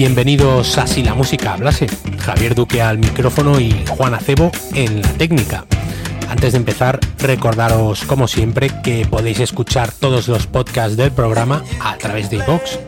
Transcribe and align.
Bienvenidos 0.00 0.78
a 0.78 0.86
Si 0.86 1.02
la 1.02 1.14
música 1.14 1.52
hablase. 1.52 1.86
Javier 2.20 2.54
Duque 2.54 2.80
al 2.80 2.96
micrófono 2.96 3.60
y 3.60 3.84
Juan 3.86 4.14
Acebo 4.14 4.50
en 4.72 5.02
la 5.02 5.08
técnica. 5.10 5.66
Antes 6.30 6.52
de 6.52 6.56
empezar, 6.56 6.98
recordaros 7.18 8.04
como 8.04 8.26
siempre 8.26 8.70
que 8.82 9.04
podéis 9.04 9.40
escuchar 9.40 9.92
todos 9.92 10.26
los 10.26 10.46
podcasts 10.46 10.96
del 10.96 11.12
programa 11.12 11.62
a 11.82 11.98
través 11.98 12.30
de 12.30 12.38
iVoox, 12.38 12.78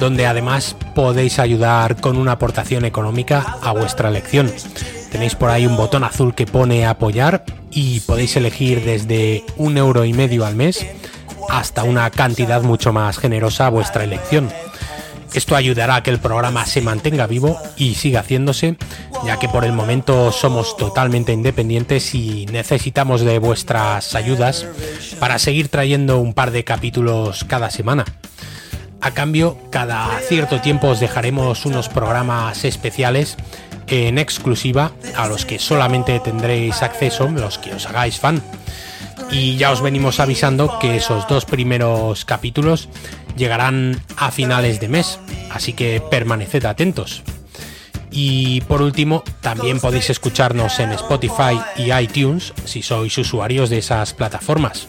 donde 0.00 0.26
además 0.26 0.74
podéis 0.96 1.38
ayudar 1.38 2.00
con 2.00 2.16
una 2.16 2.32
aportación 2.32 2.84
económica 2.84 3.58
a 3.62 3.70
vuestra 3.70 4.08
elección. 4.08 4.52
Tenéis 5.12 5.36
por 5.36 5.48
ahí 5.48 5.64
un 5.64 5.76
botón 5.76 6.02
azul 6.02 6.34
que 6.34 6.46
pone 6.46 6.86
apoyar 6.86 7.44
y 7.70 8.00
podéis 8.00 8.34
elegir 8.34 8.84
desde 8.84 9.44
un 9.58 9.76
euro 9.76 10.04
y 10.04 10.12
medio 10.12 10.44
al 10.44 10.56
mes 10.56 10.84
hasta 11.50 11.84
una 11.84 12.10
cantidad 12.10 12.62
mucho 12.62 12.92
más 12.92 13.18
generosa 13.18 13.68
a 13.68 13.70
vuestra 13.70 14.02
elección. 14.02 14.48
Esto 15.34 15.56
ayudará 15.56 15.96
a 15.96 16.02
que 16.02 16.10
el 16.10 16.18
programa 16.18 16.66
se 16.66 16.82
mantenga 16.82 17.26
vivo 17.26 17.58
y 17.76 17.94
siga 17.94 18.20
haciéndose, 18.20 18.76
ya 19.24 19.38
que 19.38 19.48
por 19.48 19.64
el 19.64 19.72
momento 19.72 20.30
somos 20.30 20.76
totalmente 20.76 21.32
independientes 21.32 22.14
y 22.14 22.46
necesitamos 22.46 23.22
de 23.22 23.38
vuestras 23.38 24.14
ayudas 24.14 24.66
para 25.18 25.38
seguir 25.38 25.68
trayendo 25.68 26.18
un 26.18 26.34
par 26.34 26.50
de 26.50 26.64
capítulos 26.64 27.44
cada 27.44 27.70
semana. 27.70 28.04
A 29.00 29.12
cambio, 29.12 29.58
cada 29.70 30.20
cierto 30.20 30.60
tiempo 30.60 30.88
os 30.88 31.00
dejaremos 31.00 31.64
unos 31.66 31.88
programas 31.88 32.64
especiales 32.64 33.36
en 33.88 34.18
exclusiva 34.18 34.92
a 35.16 35.26
los 35.28 35.44
que 35.44 35.58
solamente 35.58 36.20
tendréis 36.20 36.82
acceso 36.82 37.28
los 37.28 37.58
que 37.58 37.74
os 37.74 37.86
hagáis 37.86 38.20
fan. 38.20 38.42
Y 39.30 39.56
ya 39.56 39.70
os 39.70 39.80
venimos 39.80 40.20
avisando 40.20 40.78
que 40.78 40.96
esos 40.96 41.26
dos 41.26 41.44
primeros 41.44 42.24
capítulos 42.24 42.88
llegarán 43.36 44.00
a 44.16 44.30
finales 44.30 44.80
de 44.80 44.88
mes, 44.88 45.18
así 45.50 45.72
que 45.72 46.00
permaneced 46.00 46.64
atentos. 46.64 47.22
Y 48.12 48.60
por 48.62 48.82
último, 48.82 49.24
también 49.40 49.80
podéis 49.80 50.10
escucharnos 50.10 50.78
en 50.80 50.92
Spotify 50.92 51.58
y 51.76 51.92
iTunes 51.92 52.52
si 52.66 52.82
sois 52.82 53.16
usuarios 53.16 53.70
de 53.70 53.78
esas 53.78 54.12
plataformas. 54.12 54.86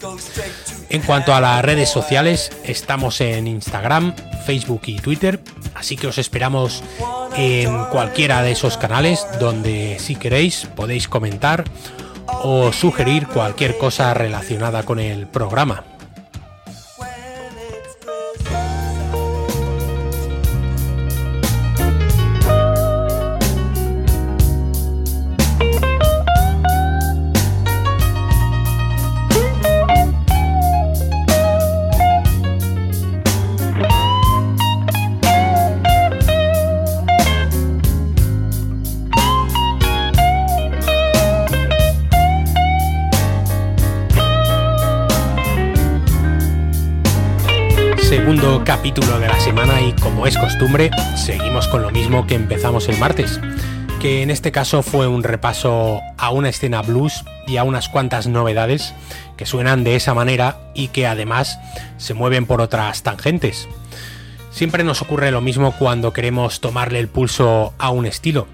En 0.90 1.00
cuanto 1.00 1.34
a 1.34 1.40
las 1.40 1.64
redes 1.64 1.88
sociales, 1.88 2.52
estamos 2.64 3.22
en 3.22 3.46
Instagram, 3.46 4.14
Facebook 4.44 4.82
y 4.86 4.96
Twitter, 4.96 5.40
así 5.74 5.96
que 5.96 6.06
os 6.06 6.18
esperamos 6.18 6.84
en 7.34 7.86
cualquiera 7.86 8.42
de 8.42 8.52
esos 8.52 8.76
canales 8.76 9.26
donde 9.40 9.96
si 9.98 10.16
queréis 10.16 10.68
podéis 10.76 11.08
comentar 11.08 11.64
o 12.46 12.72
sugerir 12.72 13.26
cualquier 13.26 13.78
cosa 13.78 14.12
relacionada 14.12 14.82
con 14.82 15.00
el 15.00 15.26
programa. 15.26 15.82
Seguimos 51.16 51.68
con 51.68 51.82
lo 51.82 51.90
mismo 51.90 52.26
que 52.26 52.34
empezamos 52.34 52.88
el 52.88 52.96
martes, 52.98 53.40
que 54.00 54.22
en 54.22 54.30
este 54.30 54.52
caso 54.52 54.82
fue 54.82 55.08
un 55.08 55.22
repaso 55.22 56.00
a 56.16 56.30
una 56.30 56.48
escena 56.48 56.80
blues 56.80 57.24
y 57.46 57.56
a 57.56 57.64
unas 57.64 57.88
cuantas 57.88 58.26
novedades 58.28 58.94
que 59.36 59.46
suenan 59.46 59.84
de 59.84 59.96
esa 59.96 60.14
manera 60.14 60.58
y 60.74 60.88
que 60.88 61.06
además 61.06 61.58
se 61.96 62.14
mueven 62.14 62.46
por 62.46 62.60
otras 62.60 63.02
tangentes. 63.02 63.68
Siempre 64.50 64.84
nos 64.84 65.02
ocurre 65.02 65.30
lo 65.30 65.40
mismo 65.40 65.72
cuando 65.78 66.12
queremos 66.12 66.60
tomarle 66.60 66.98
el 67.00 67.08
pulso 67.08 67.74
a 67.78 67.90
un 67.90 68.06
estilo. 68.06 68.46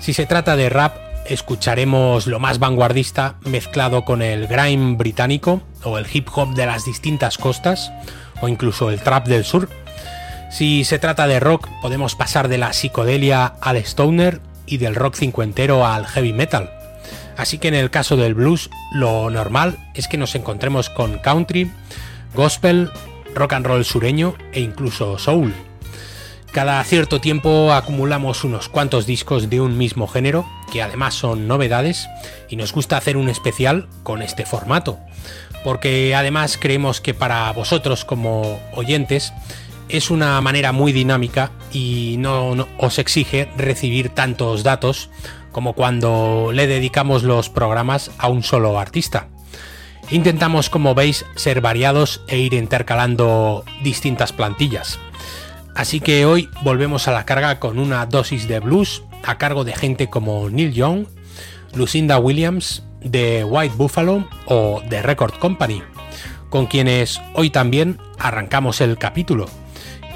Si 0.00 0.12
se 0.12 0.26
trata 0.26 0.56
de 0.56 0.68
rap, 0.68 0.96
escucharemos 1.26 2.26
lo 2.26 2.38
más 2.38 2.58
vanguardista 2.58 3.36
mezclado 3.44 4.04
con 4.04 4.20
el 4.20 4.46
grime 4.46 4.96
británico 4.96 5.62
o 5.84 5.96
el 5.98 6.06
hip 6.12 6.28
hop 6.34 6.54
de 6.54 6.66
las 6.66 6.84
distintas 6.84 7.38
costas, 7.38 7.92
o 8.40 8.48
incluso 8.48 8.90
el 8.90 9.00
trap 9.00 9.26
del 9.26 9.44
sur. 9.44 9.68
Si 10.56 10.84
se 10.84 10.98
trata 10.98 11.26
de 11.26 11.38
rock, 11.38 11.68
podemos 11.82 12.14
pasar 12.14 12.48
de 12.48 12.56
la 12.56 12.72
psicodelia 12.72 13.44
al 13.60 13.76
stoner 13.76 14.40
y 14.64 14.78
del 14.78 14.94
rock 14.94 15.14
cincuentero 15.14 15.86
al 15.86 16.06
heavy 16.06 16.32
metal. 16.32 16.70
Así 17.36 17.58
que 17.58 17.68
en 17.68 17.74
el 17.74 17.90
caso 17.90 18.16
del 18.16 18.32
blues, 18.32 18.70
lo 18.90 19.28
normal 19.28 19.76
es 19.92 20.08
que 20.08 20.16
nos 20.16 20.34
encontremos 20.34 20.88
con 20.88 21.18
country, 21.18 21.70
gospel, 22.32 22.90
rock 23.34 23.52
and 23.52 23.66
roll 23.66 23.84
sureño 23.84 24.34
e 24.52 24.60
incluso 24.60 25.18
soul. 25.18 25.52
Cada 26.52 26.82
cierto 26.84 27.20
tiempo 27.20 27.74
acumulamos 27.74 28.42
unos 28.42 28.70
cuantos 28.70 29.04
discos 29.04 29.50
de 29.50 29.60
un 29.60 29.76
mismo 29.76 30.08
género, 30.08 30.48
que 30.72 30.80
además 30.80 31.12
son 31.12 31.46
novedades, 31.46 32.08
y 32.48 32.56
nos 32.56 32.72
gusta 32.72 32.96
hacer 32.96 33.18
un 33.18 33.28
especial 33.28 33.88
con 34.02 34.22
este 34.22 34.46
formato 34.46 34.98
porque 35.66 36.14
además 36.14 36.58
creemos 36.60 37.00
que 37.00 37.12
para 37.12 37.50
vosotros 37.50 38.04
como 38.04 38.60
oyentes 38.72 39.32
es 39.88 40.10
una 40.10 40.40
manera 40.40 40.72
muy 40.72 40.92
dinámica 40.92 41.50
y 41.72 42.16
no, 42.18 42.66
os 42.78 42.98
exige 42.98 43.48
recibir 43.56 44.08
tantos 44.10 44.62
datos 44.62 45.10
como 45.52 45.72
cuando 45.74 46.50
le 46.52 46.66
dedicamos 46.66 47.22
los 47.22 47.48
programas 47.48 48.10
a 48.18 48.28
un 48.28 48.42
solo 48.42 48.78
artista. 48.78 49.28
Intentamos, 50.10 50.70
como 50.70 50.94
veis, 50.94 51.24
ser 51.34 51.60
variados 51.60 52.22
e 52.28 52.38
ir 52.38 52.54
intercalando 52.54 53.64
distintas 53.82 54.32
plantillas. 54.32 54.98
Así 55.74 56.00
que 56.00 56.24
hoy 56.26 56.48
volvemos 56.62 57.08
a 57.08 57.12
la 57.12 57.26
carga 57.26 57.58
con 57.58 57.78
una 57.78 58.06
dosis 58.06 58.48
de 58.48 58.60
blues 58.60 59.02
a 59.24 59.38
cargo 59.38 59.64
de 59.64 59.74
gente 59.74 60.08
como 60.08 60.48
Neil 60.48 60.72
Young, 60.72 61.06
Lucinda 61.74 62.18
Williams, 62.18 62.82
de 63.00 63.44
White 63.44 63.74
Buffalo 63.76 64.28
o 64.46 64.82
The 64.88 65.02
Record 65.02 65.34
Company, 65.38 65.82
con 66.50 66.66
quienes 66.66 67.20
hoy 67.34 67.50
también 67.50 67.98
arrancamos 68.18 68.80
el 68.80 68.98
capítulo 68.98 69.46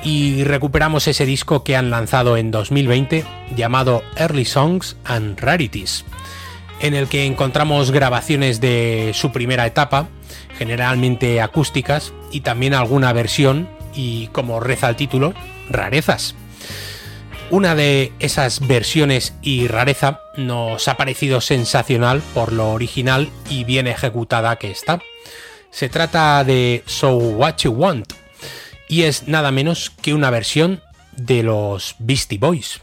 y 0.03 0.45
recuperamos 0.45 1.07
ese 1.09 1.27
disco 1.27 1.63
que 1.63 1.77
han 1.77 1.91
lanzado 1.91 2.37
en 2.37 2.51
2020 2.51 3.25
llamado 3.55 4.03
Early 4.17 4.45
Songs 4.45 4.97
and 5.05 5.39
Rarities, 5.39 6.05
en 6.81 6.95
el 6.95 7.09
que 7.09 7.27
encontramos 7.27 7.91
grabaciones 7.91 8.61
de 8.61 9.13
su 9.15 9.33
primera 9.33 9.67
etapa, 9.67 10.09
generalmente 10.57 11.41
acústicas, 11.41 12.13
y 12.33 12.41
también 12.41 12.75
alguna 12.75 13.13
versión 13.13 13.69
y, 13.95 14.29
como 14.29 14.61
reza 14.61 14.89
el 14.89 14.97
título, 14.97 15.35
rarezas. 15.69 16.35
Una 17.51 17.75
de 17.75 18.13
esas 18.21 18.67
versiones 18.67 19.35
y 19.43 19.67
rareza 19.67 20.21
nos 20.37 20.87
ha 20.87 20.97
parecido 20.97 21.41
sensacional 21.41 22.23
por 22.33 22.53
lo 22.53 22.71
original 22.71 23.29
y 23.49 23.65
bien 23.65 23.89
ejecutada 23.89 24.57
que 24.57 24.71
está. 24.71 25.03
Se 25.71 25.89
trata 25.89 26.45
de 26.45 26.85
So 26.87 27.17
What 27.17 27.57
You 27.59 27.73
Want 27.73 28.13
y 28.91 29.05
es 29.05 29.29
nada 29.29 29.53
menos 29.53 29.91
que 30.03 30.13
una 30.15 30.31
versión 30.31 30.83
de 31.17 31.45
los 31.45 31.95
Beastie 32.01 32.39
Boys. 32.39 32.81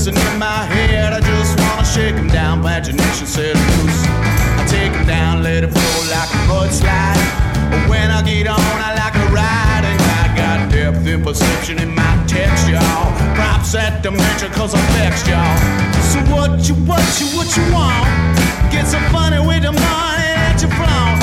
Listen 0.00 0.32
in 0.32 0.38
my 0.38 0.64
head. 0.64 1.12
I 1.12 1.20
just 1.20 1.60
wanna 1.60 1.84
shake 1.84 2.14
him 2.14 2.28
down. 2.28 2.60
Imagination 2.60 3.26
set 3.26 3.54
loose. 3.54 4.00
I 4.56 4.64
take 4.66 4.92
him 4.92 5.06
down, 5.06 5.42
let 5.42 5.62
it 5.62 5.68
flow 5.68 6.00
like 6.08 6.30
a 6.32 6.40
mudslide. 6.48 7.20
When 7.86 8.10
I 8.10 8.22
get 8.22 8.46
on, 8.48 8.76
I 8.88 8.94
like 8.96 9.14
a 9.14 9.26
ride. 9.28 9.84
And 9.84 10.00
I 10.22 10.24
got 10.40 10.72
depth 10.72 11.06
in 11.06 11.22
perception 11.22 11.78
in 11.78 11.94
my 11.94 12.12
text, 12.26 12.66
y'all. 12.68 13.12
Props 13.36 13.74
at 13.74 14.02
dimension, 14.02 14.50
cause 14.52 14.74
I'm 14.74 14.86
vexed, 14.96 15.26
y'all. 15.28 15.56
So 16.12 16.18
what 16.32 16.64
you, 16.66 16.74
what 16.88 17.04
you, 17.20 17.26
what 17.36 17.48
you 17.56 17.64
want? 17.68 18.08
Get 18.72 18.86
some 18.86 19.04
funny 19.12 19.40
with 19.44 19.62
the 19.68 19.72
money 19.72 20.32
that 20.40 20.56
you 20.62 20.70
flaunt. 20.80 21.20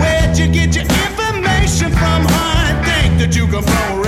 Where'd 0.00 0.36
you 0.36 0.52
get 0.52 0.76
your 0.76 0.84
information 0.84 1.88
from, 1.96 2.28
honey? 2.28 2.76
Think 2.84 3.10
that 3.20 3.32
you 3.34 3.46
can 3.48 3.62
throw 3.64 4.07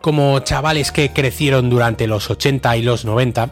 Como 0.00 0.40
chavales 0.40 0.90
que 0.92 1.12
crecieron 1.12 1.70
durante 1.70 2.06
los 2.06 2.30
80 2.30 2.76
y 2.76 2.82
los 2.82 3.04
90, 3.04 3.50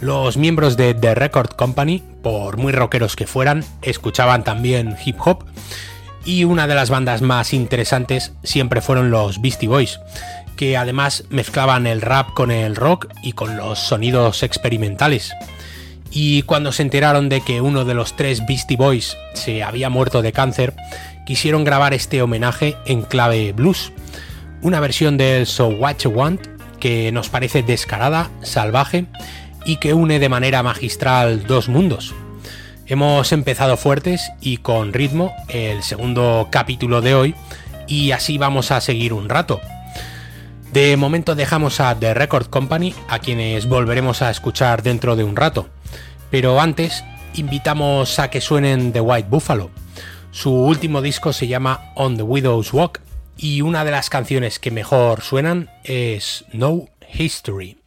los 0.00 0.36
miembros 0.36 0.76
de 0.76 0.92
The 0.94 1.14
Record 1.14 1.50
Company, 1.56 2.02
por 2.22 2.58
muy 2.58 2.72
rockeros 2.72 3.16
que 3.16 3.26
fueran, 3.26 3.64
escuchaban 3.82 4.44
también 4.44 4.96
hip 5.04 5.16
hop 5.24 5.44
y 6.26 6.42
una 6.44 6.66
de 6.66 6.74
las 6.74 6.90
bandas 6.90 7.22
más 7.22 7.54
interesantes 7.54 8.32
siempre 8.42 8.82
fueron 8.82 9.10
los 9.10 9.40
Beastie 9.40 9.68
Boys, 9.68 10.00
que 10.56 10.76
además 10.76 11.24
mezclaban 11.30 11.86
el 11.86 12.02
rap 12.02 12.34
con 12.34 12.50
el 12.50 12.74
rock 12.74 13.06
y 13.22 13.32
con 13.32 13.56
los 13.56 13.78
sonidos 13.78 14.42
experimentales. 14.42 15.32
Y 16.10 16.42
cuando 16.42 16.72
se 16.72 16.82
enteraron 16.82 17.28
de 17.28 17.42
que 17.42 17.60
uno 17.60 17.84
de 17.84 17.94
los 17.94 18.16
tres 18.16 18.44
Beastie 18.46 18.76
Boys 18.76 19.16
se 19.34 19.62
había 19.62 19.88
muerto 19.88 20.20
de 20.20 20.32
cáncer, 20.32 20.74
quisieron 21.24 21.64
grabar 21.64 21.94
este 21.94 22.22
homenaje 22.22 22.76
en 22.86 23.02
clave 23.02 23.52
blues, 23.52 23.92
una 24.62 24.80
versión 24.80 25.16
del 25.16 25.46
So 25.46 25.68
What 25.68 25.98
You 25.98 26.10
Want 26.10 26.46
que 26.80 27.10
nos 27.12 27.28
parece 27.28 27.62
descarada, 27.62 28.30
salvaje 28.42 29.06
y 29.64 29.76
que 29.76 29.94
une 29.94 30.18
de 30.18 30.28
manera 30.28 30.62
magistral 30.62 31.46
dos 31.46 31.68
mundos. 31.68 32.14
Hemos 32.86 33.32
empezado 33.32 33.76
fuertes 33.76 34.30
y 34.40 34.58
con 34.58 34.92
ritmo 34.92 35.32
el 35.48 35.82
segundo 35.82 36.48
capítulo 36.50 37.00
de 37.00 37.14
hoy 37.14 37.34
y 37.86 38.12
así 38.12 38.38
vamos 38.38 38.70
a 38.70 38.80
seguir 38.80 39.12
un 39.12 39.28
rato. 39.28 39.60
De 40.72 40.96
momento 40.96 41.34
dejamos 41.34 41.80
a 41.80 41.94
The 41.98 42.14
Record 42.14 42.46
Company, 42.46 42.94
a 43.08 43.18
quienes 43.18 43.68
volveremos 43.68 44.22
a 44.22 44.30
escuchar 44.30 44.82
dentro 44.82 45.16
de 45.16 45.24
un 45.24 45.36
rato. 45.36 45.68
Pero 46.30 46.60
antes, 46.60 47.02
invitamos 47.34 48.18
a 48.18 48.30
que 48.30 48.40
suenen 48.40 48.92
The 48.92 49.00
White 49.00 49.28
Buffalo. 49.30 49.70
Su 50.32 50.52
último 50.52 51.00
disco 51.00 51.32
se 51.32 51.46
llama 51.46 51.92
On 51.94 52.16
the 52.16 52.22
Widow's 52.22 52.72
Walk 52.72 53.00
y 53.36 53.62
una 53.62 53.84
de 53.84 53.90
las 53.90 54.10
canciones 54.10 54.58
que 54.58 54.70
mejor 54.70 55.20
suenan 55.22 55.70
es 55.84 56.44
No 56.52 56.88
History. 57.12 57.78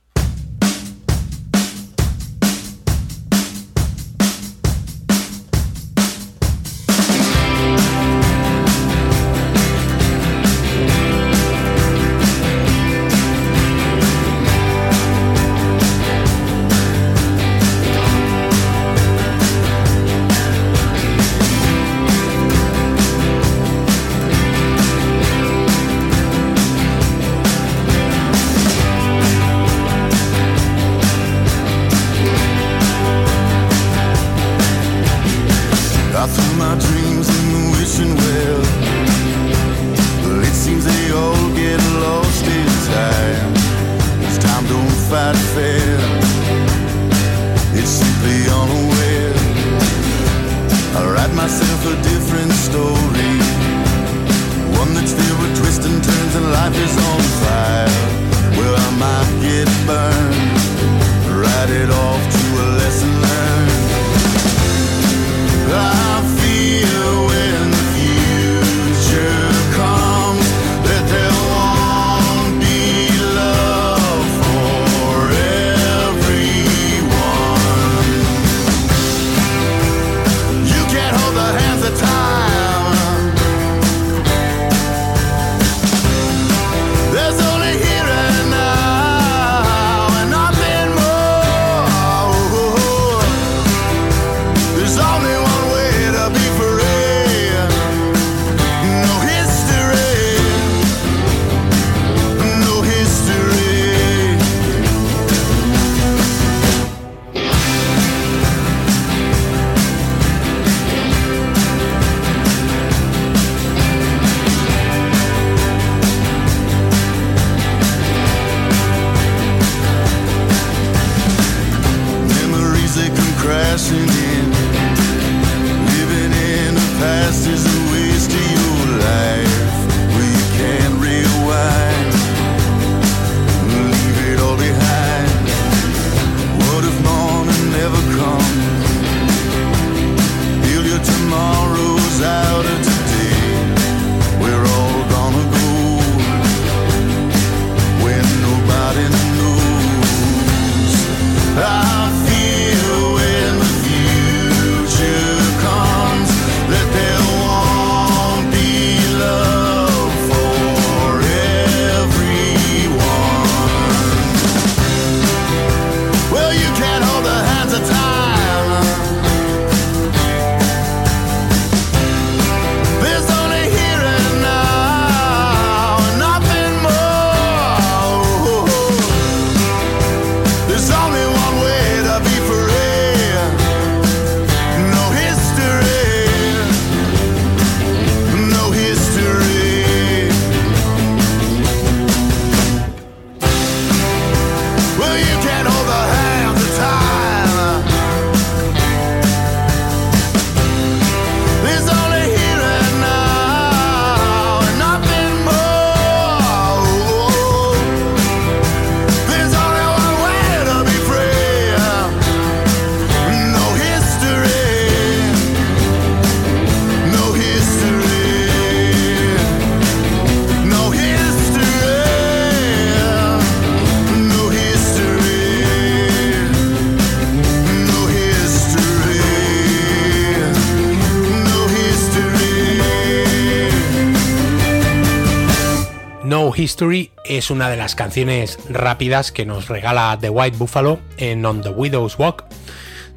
History 236.59 237.11
es 237.23 237.51
una 237.51 237.69
de 237.69 237.77
las 237.77 237.95
canciones 237.95 238.59
rápidas 238.69 239.31
que 239.31 239.45
nos 239.45 239.69
regala 239.69 240.17
The 240.19 240.29
White 240.29 240.57
Buffalo 240.57 240.99
en 241.15 241.45
On 241.45 241.61
the 241.61 241.69
Widow's 241.69 242.19
Walk, 242.19 242.43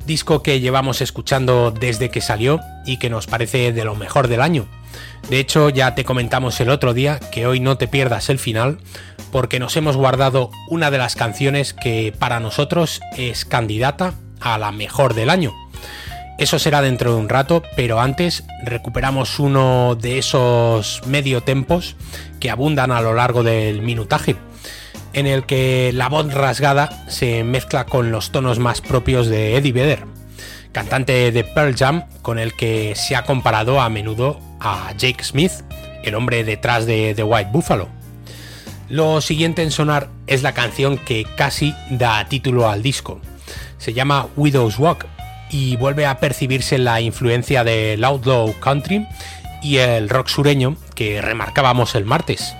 disco 0.07 0.45
que 0.45 0.61
llevamos 0.61 1.01
escuchando 1.01 1.73
desde 1.73 2.09
que 2.09 2.21
salió 2.21 2.61
y 2.87 2.99
que 2.99 3.11
nos 3.11 3.27
parece 3.27 3.73
de 3.73 3.85
lo 3.85 3.97
mejor 3.97 4.29
del 4.29 4.43
año. 4.43 4.69
De 5.29 5.41
hecho, 5.41 5.71
ya 5.71 5.97
te 5.97 6.05
comentamos 6.05 6.61
el 6.61 6.71
otro 6.71 6.95
día 6.95 7.19
que 7.19 7.49
hoy 7.49 7.59
no 7.59 7.77
te 7.79 7.89
pierdas 7.89 8.31
el 8.31 8.39
final 8.39 8.79
porque 9.33 9.59
nos 9.59 9.77
hemos 9.77 9.97
guardado 9.97 10.51
una 10.69 10.93
de 10.93 10.99
las 10.99 11.17
canciones 11.17 11.75
que 11.75 12.15
para 12.17 12.39
nosotros 12.39 13.01
es 13.17 13.45
candidata 13.45 14.15
a 14.41 14.57
la 14.57 14.71
mejor 14.71 15.15
del 15.15 15.31
año. 15.31 15.53
Eso 16.39 16.59
será 16.59 16.83
dentro 16.83 17.12
de 17.12 17.21
un 17.21 17.29
rato, 17.29 17.62
pero 17.77 18.01
antes 18.01 18.45
recuperamos 18.65 19.39
uno 19.39 19.95
de 19.95 20.19
esos 20.19 21.03
medio 21.07 21.43
tempos 21.43 21.95
que 22.41 22.51
abundan 22.51 22.91
a 22.91 23.01
lo 23.01 23.15
largo 23.15 23.43
del 23.43 23.83
minutaje, 23.83 24.37
en 25.12 25.27
el 25.27 25.45
que 25.45 25.93
la 25.95 26.09
voz 26.09 26.33
rasgada 26.33 27.05
se 27.09 27.45
mezcla 27.45 27.85
con 27.85 28.11
los 28.11 28.33
tonos 28.33 28.59
más 28.59 28.81
propios 28.81 29.29
de 29.29 29.57
Eddie 29.57 29.73
Vedder, 29.73 30.05
cantante 30.73 31.31
de 31.31 31.45
Pearl 31.45 31.77
Jam 31.77 32.05
con 32.23 32.39
el 32.39 32.55
que 32.55 32.95
se 32.97 33.15
ha 33.15 33.25
comparado 33.25 33.81
a 33.81 33.89
menudo 33.89 34.41
a 34.59 34.93
Jake 34.97 35.23
Smith, 35.23 35.53
el 36.03 36.15
hombre 36.15 36.45
detrás 36.45 36.87
de 36.87 37.15
The 37.15 37.23
White 37.23 37.51
Buffalo. 37.53 37.89
Lo 38.89 39.21
siguiente 39.21 39.62
en 39.62 39.71
sonar 39.71 40.09
es 40.27 40.43
la 40.43 40.53
canción 40.53 40.99
que 40.99 41.25
casi 41.37 41.75
da 41.91 42.27
título 42.29 42.69
al 42.69 42.83
disco. 42.83 43.21
Se 43.79 43.93
llama 43.93 44.29
Widow's 44.37 44.79
Walk 44.79 45.07
y 45.52 45.76
vuelve 45.76 46.06
a 46.06 46.18
percibirse 46.18 46.78
la 46.78 47.00
influencia 47.00 47.62
del 47.62 48.02
outlaw 48.02 48.59
country 48.59 49.06
y 49.62 49.76
el 49.76 50.09
rock 50.09 50.28
sureño 50.28 50.76
que 50.94 51.23
remarcábamos 51.23 51.94
el 51.94 52.04
martes. 52.04 52.54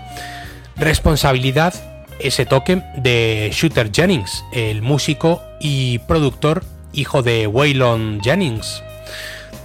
Responsabilidad 0.76 1.75
ese 2.20 2.46
toque 2.46 2.82
de 2.96 3.50
Shooter 3.52 3.90
Jennings, 3.92 4.44
el 4.52 4.82
músico 4.82 5.42
y 5.61 5.99
productor 6.00 6.64
hijo 6.92 7.22
de 7.22 7.46
Waylon 7.46 8.20
Jennings. 8.22 8.82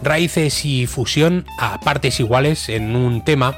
Raíces 0.03 0.65
y 0.65 0.87
fusión 0.87 1.45
a 1.59 1.79
partes 1.79 2.19
iguales 2.19 2.69
en 2.69 2.95
un 2.95 3.23
tema 3.23 3.55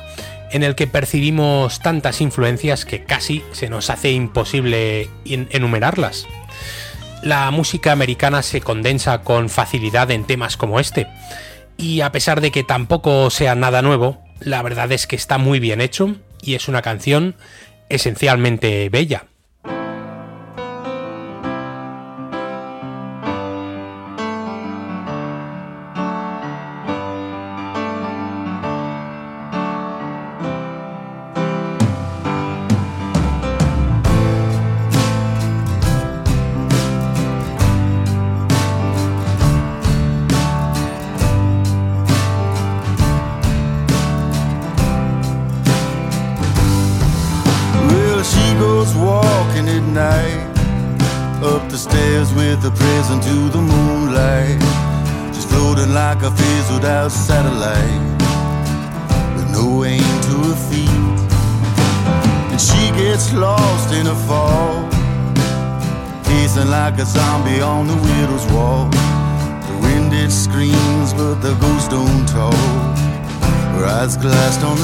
en 0.52 0.64
el 0.64 0.76
que 0.76 0.88
percibimos 0.88 1.80
tantas 1.80 2.22
influencias 2.22 2.86
que 2.86 3.04
casi 3.04 3.44
se 3.52 3.70
nos 3.70 3.90
hace 3.90 4.12
imposible 4.12 5.10
enumerarlas. 5.26 6.26
La 7.22 7.52
música 7.52 7.92
americana 7.92 8.42
se 8.44 8.62
condensa 8.62 9.22
con 9.22 9.50
facilidad 9.50 10.10
en 10.12 10.26
temas 10.26 10.58
como 10.58 10.80
este, 10.80 11.08
y 11.78 12.02
a 12.02 12.12
pesar 12.12 12.42
de 12.42 12.52
que 12.52 12.64
tampoco 12.64 13.30
sea 13.30 13.56
nada 13.56 13.82
nuevo, 13.82 14.20
la 14.40 14.62
verdad 14.62 14.92
es 14.92 15.08
que 15.08 15.16
está 15.16 15.38
muy 15.38 15.60
bien 15.60 15.82
hecho 15.82 16.16
y 16.42 16.56
es 16.56 16.68
una 16.68 16.82
canción 16.82 17.36
esencialmente 17.88 18.90
bella. 18.90 19.29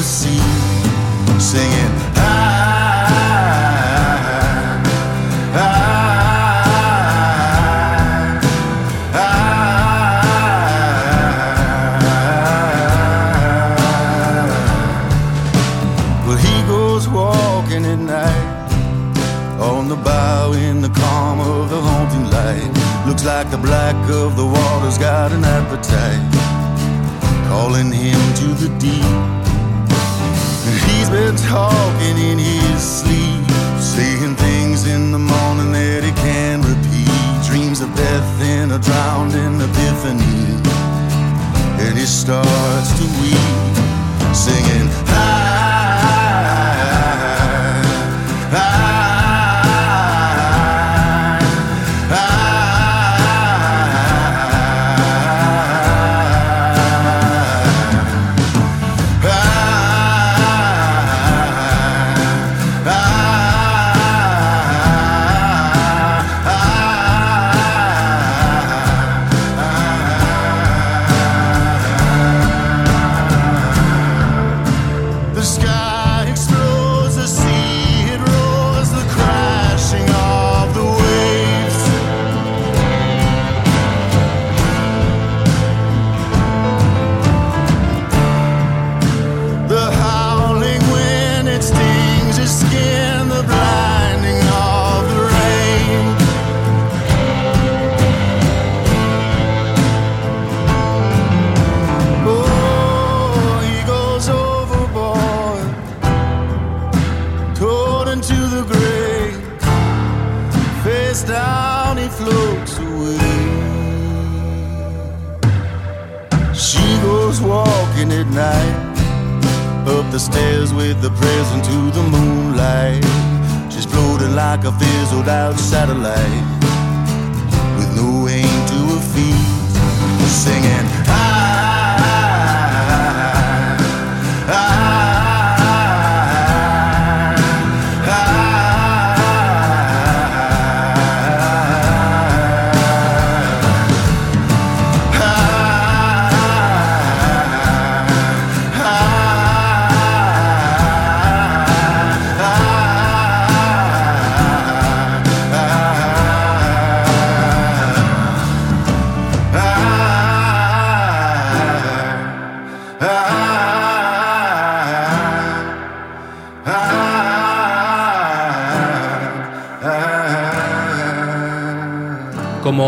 see 0.06 0.35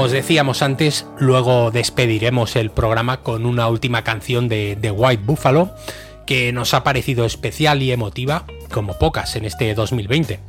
os 0.07 0.13
decíamos 0.13 0.61
antes, 0.61 1.05
luego 1.19 1.69
despediremos 1.69 2.55
el 2.55 2.71
programa 2.71 3.23
con 3.23 3.45
una 3.45 3.67
última 3.67 4.05
canción 4.05 4.47
de 4.47 4.77
The 4.79 4.91
White 4.91 5.23
Buffalo 5.25 5.75
que 6.25 6.53
nos 6.53 6.73
ha 6.73 6.85
parecido 6.85 7.25
especial 7.25 7.81
y 7.81 7.91
emotiva 7.91 8.45
como 8.71 8.97
pocas 8.97 9.35
en 9.35 9.43
este 9.43 9.73
2020. 9.75 10.39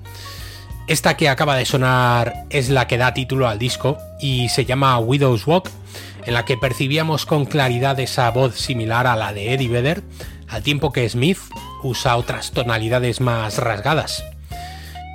Esta 0.86 1.16
que 1.16 1.28
acaba 1.28 1.56
de 1.56 1.64
sonar 1.64 2.44
es 2.50 2.68
la 2.68 2.86
que 2.86 2.98
da 2.98 3.14
título 3.14 3.48
al 3.48 3.58
disco 3.58 3.98
y 4.20 4.48
se 4.48 4.64
llama 4.64 4.96
Widow's 5.00 5.44
Walk, 5.44 5.68
en 6.24 6.34
la 6.34 6.44
que 6.44 6.56
percibíamos 6.56 7.26
con 7.26 7.44
claridad 7.44 7.98
esa 7.98 8.30
voz 8.30 8.54
similar 8.54 9.08
a 9.08 9.16
la 9.16 9.32
de 9.32 9.54
Eddie 9.54 9.70
Vedder, 9.70 10.04
al 10.46 10.62
tiempo 10.62 10.92
que 10.92 11.08
Smith 11.08 11.38
usa 11.82 12.16
otras 12.16 12.52
tonalidades 12.52 13.20
más 13.20 13.58
rasgadas. 13.58 14.22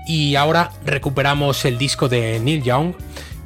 Y 0.05 0.35
ahora 0.35 0.71
recuperamos 0.85 1.63
el 1.63 1.77
disco 1.77 2.09
de 2.09 2.41
Neil 2.41 2.61
Young, 2.61 2.93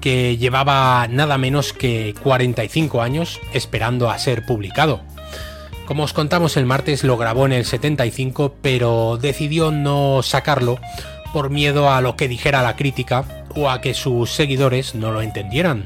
llevaba 0.08 1.08
nada 1.10 1.38
menos 1.38 1.74
que 1.74 2.16
45 2.24 3.02
años 3.02 3.40
esperando 3.54 4.10
a 4.10 4.20
ser 4.20 4.46
publicado. 4.46 5.02
Como 5.86 6.04
os 6.04 6.14
contamos 6.14 6.58
el 6.58 6.66
martes, 6.66 7.04
lo 7.04 7.18
grabó 7.18 7.46
en 7.46 7.54
el 7.54 7.66
75, 7.66 8.56
pero 8.62 9.18
decidió 9.22 9.72
no 9.72 10.22
sacarlo 10.24 10.80
por 11.34 11.50
miedo 11.50 11.92
a 11.92 12.02
lo 12.02 12.16
que 12.16 12.28
dijera 12.28 12.64
la 12.64 12.76
crítica 12.76 13.26
o 13.56 13.70
a 13.70 13.82
que 13.82 13.94
sus 13.94 14.32
seguidores 14.32 14.96
no 14.96 15.12
lo 15.12 15.22
entendieran. 15.22 15.86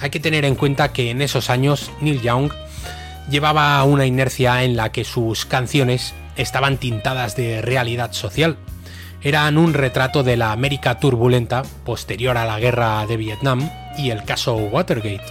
Hay 0.00 0.10
que 0.10 0.20
tener 0.20 0.44
en 0.44 0.56
cuenta 0.56 0.92
que 0.92 1.10
en 1.10 1.22
esos 1.22 1.50
años 1.50 1.90
Neil 2.00 2.20
Young 2.20 2.52
llevaba 3.30 3.82
una 3.84 4.06
inercia 4.06 4.64
en 4.64 4.76
la 4.76 4.90
que 4.90 5.04
sus 5.04 5.46
canciones 5.46 6.14
estaban 6.36 6.78
tintadas 6.78 7.36
de 7.36 7.62
realidad 7.62 8.12
social. 8.12 8.56
Eran 9.24 9.56
un 9.56 9.72
retrato 9.72 10.24
de 10.24 10.36
la 10.36 10.50
América 10.50 10.98
turbulenta 10.98 11.62
posterior 11.84 12.36
a 12.36 12.44
la 12.44 12.58
guerra 12.58 13.06
de 13.06 13.16
Vietnam 13.16 13.70
y 13.96 14.10
el 14.10 14.24
caso 14.24 14.56
Watergate. 14.56 15.22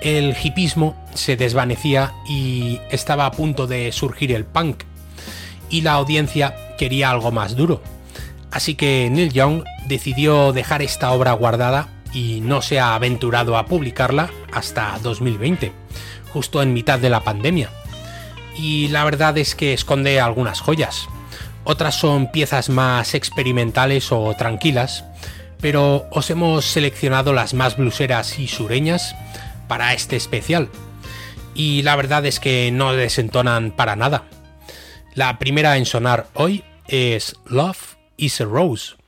El 0.00 0.36
hipismo 0.40 0.96
se 1.12 1.36
desvanecía 1.36 2.14
y 2.28 2.78
estaba 2.90 3.26
a 3.26 3.32
punto 3.32 3.66
de 3.66 3.90
surgir 3.90 4.30
el 4.30 4.44
punk, 4.44 4.84
y 5.68 5.80
la 5.80 5.94
audiencia 5.94 6.54
quería 6.78 7.10
algo 7.10 7.32
más 7.32 7.56
duro. 7.56 7.82
Así 8.52 8.76
que 8.76 9.08
Neil 9.10 9.32
Young 9.32 9.64
decidió 9.86 10.52
dejar 10.52 10.80
esta 10.80 11.10
obra 11.10 11.32
guardada 11.32 11.88
y 12.12 12.40
no 12.42 12.62
se 12.62 12.78
ha 12.78 12.94
aventurado 12.94 13.56
a 13.56 13.66
publicarla 13.66 14.30
hasta 14.52 14.98
2020, 15.02 15.72
justo 16.32 16.62
en 16.62 16.72
mitad 16.72 17.00
de 17.00 17.10
la 17.10 17.24
pandemia. 17.24 17.70
Y 18.56 18.88
la 18.88 19.02
verdad 19.02 19.36
es 19.36 19.56
que 19.56 19.72
esconde 19.72 20.20
algunas 20.20 20.60
joyas. 20.60 21.08
Otras 21.64 21.94
son 21.94 22.30
piezas 22.32 22.68
más 22.68 23.14
experimentales 23.14 24.12
o 24.12 24.34
tranquilas, 24.34 25.04
pero 25.60 26.06
os 26.10 26.30
hemos 26.30 26.64
seleccionado 26.64 27.32
las 27.32 27.54
más 27.54 27.76
bluseras 27.76 28.38
y 28.38 28.48
sureñas 28.48 29.14
para 29.68 29.92
este 29.92 30.16
especial. 30.16 30.68
Y 31.54 31.82
la 31.82 31.96
verdad 31.96 32.24
es 32.26 32.40
que 32.40 32.70
no 32.72 32.92
desentonan 32.94 33.72
para 33.72 33.96
nada. 33.96 34.24
La 35.14 35.38
primera 35.38 35.76
en 35.76 35.86
sonar 35.86 36.28
hoy 36.34 36.64
es 36.86 37.36
Love 37.46 37.96
is 38.16 38.40
a 38.40 38.44
Rose. 38.44 38.99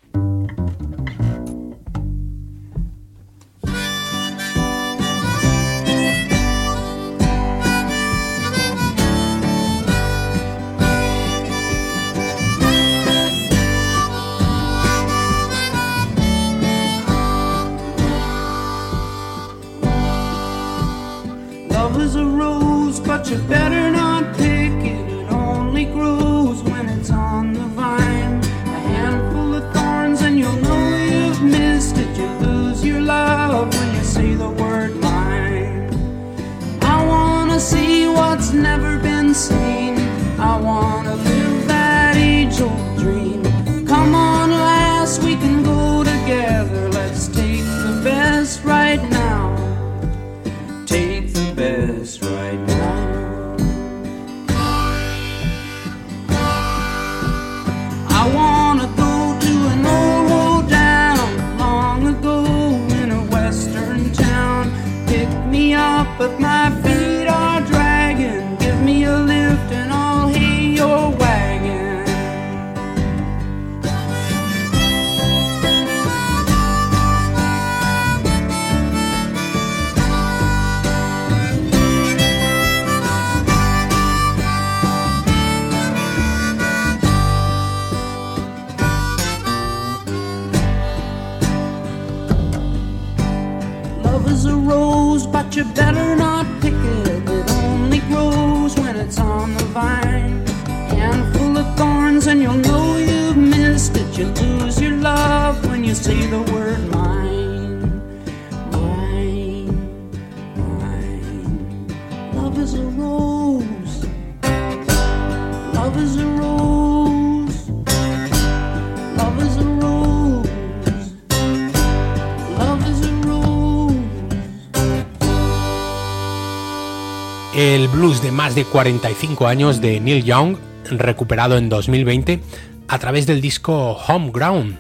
El 127.55 127.89
blues 127.89 128.23
de 128.23 128.33
más 128.33 128.55
de 128.55 128.65
45 128.65 129.47
años 129.47 129.83
de 129.83 130.01
Neil 130.01 130.25
Young, 130.25 130.57
recuperado 130.91 131.59
en 131.59 131.69
2020 131.69 132.41
a 132.89 132.99
través 132.99 133.27
del 133.27 133.43
disco 133.43 133.99
Homeground, 134.09 134.79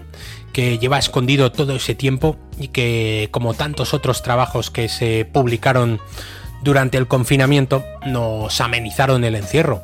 que 0.55 0.79
lleva 0.79 0.99
escondido 0.99 1.53
todo 1.53 1.77
ese 1.77 1.95
tiempo 1.95 2.39
y 2.59 2.69
que, 2.69 3.29
como 3.31 3.53
tantos 3.53 3.93
otros 3.93 4.23
trabajos 4.23 4.71
que 4.71 4.89
se 4.89 5.27
publicaron 5.31 6.01
durante 6.63 6.97
el 6.97 7.07
confinamiento, 7.09 7.85
nos 8.07 8.59
amenizaron 8.63 9.25
el 9.25 9.35
encierro. 9.35 9.83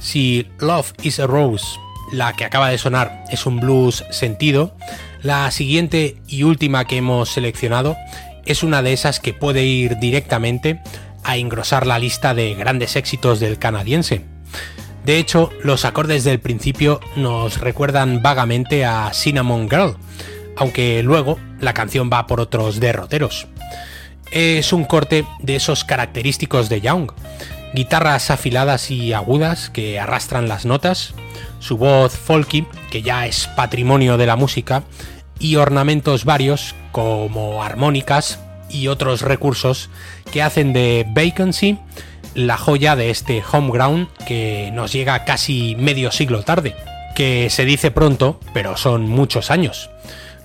Si 0.00 0.48
Love 0.58 0.94
is 1.02 1.20
a 1.20 1.26
Rose, 1.26 1.66
la 2.12 2.32
que 2.32 2.46
acaba 2.46 2.70
de 2.70 2.78
sonar, 2.78 3.24
es 3.30 3.44
un 3.44 3.60
blues 3.60 4.06
sentido, 4.10 4.74
la 5.22 5.50
siguiente 5.50 6.16
y 6.26 6.44
última 6.44 6.86
que 6.86 6.96
hemos 6.96 7.28
seleccionado 7.28 7.94
es 8.46 8.62
una 8.62 8.82
de 8.82 8.94
esas 8.94 9.20
que 9.20 9.34
puede 9.34 9.64
ir 9.64 9.98
directamente 9.98 10.80
a 11.24 11.36
engrosar 11.36 11.86
la 11.86 11.98
lista 11.98 12.34
de 12.34 12.54
grandes 12.54 12.96
éxitos 12.96 13.40
del 13.40 13.58
canadiense. 13.58 14.24
De 15.04 15.18
hecho, 15.18 15.50
los 15.64 15.84
acordes 15.84 16.22
del 16.24 16.40
principio 16.40 17.00
nos 17.16 17.60
recuerdan 17.60 18.22
vagamente 18.22 18.84
a 18.84 19.10
Cinnamon 19.12 19.68
Girl, 19.68 19.96
aunque 20.56 21.02
luego 21.02 21.38
la 21.60 21.74
canción 21.74 22.08
va 22.12 22.26
por 22.26 22.40
otros 22.40 22.78
derroteros. 22.78 23.48
Es 24.30 24.72
un 24.72 24.84
corte 24.84 25.26
de 25.40 25.56
esos 25.56 25.84
característicos 25.84 26.68
de 26.68 26.80
Young, 26.80 27.10
guitarras 27.74 28.30
afiladas 28.30 28.90
y 28.90 29.12
agudas 29.12 29.70
que 29.70 29.98
arrastran 29.98 30.48
las 30.48 30.64
notas, 30.64 31.14
su 31.58 31.76
voz 31.76 32.16
folky, 32.16 32.66
que 32.90 33.02
ya 33.02 33.26
es 33.26 33.48
patrimonio 33.48 34.16
de 34.16 34.26
la 34.26 34.36
música, 34.36 34.84
y 35.38 35.56
ornamentos 35.56 36.24
varios 36.24 36.74
como 36.92 37.64
armónicas 37.64 38.38
y 38.72 38.88
otros 38.88 39.22
recursos 39.22 39.90
que 40.32 40.42
hacen 40.42 40.72
de 40.72 41.06
Vacancy 41.08 41.78
la 42.34 42.56
joya 42.56 42.96
de 42.96 43.10
este 43.10 43.42
Homeground 43.50 44.08
que 44.26 44.70
nos 44.72 44.92
llega 44.92 45.24
casi 45.24 45.76
medio 45.76 46.10
siglo 46.10 46.42
tarde, 46.42 46.74
que 47.14 47.50
se 47.50 47.64
dice 47.64 47.90
pronto, 47.90 48.40
pero 48.54 48.76
son 48.76 49.08
muchos 49.08 49.50
años. 49.50 49.90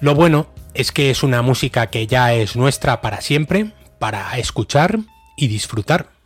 Lo 0.01 0.15
bueno 0.15 0.47
es 0.73 0.91
que 0.91 1.09
es 1.09 1.23
una 1.23 1.41
música 1.41 1.87
que 1.87 2.07
ya 2.07 2.33
es 2.33 2.55
nuestra 2.55 3.01
para 3.01 3.21
siempre, 3.21 3.71
para 3.99 4.37
escuchar 4.37 4.99
y 5.35 5.47
disfrutar. 5.47 6.16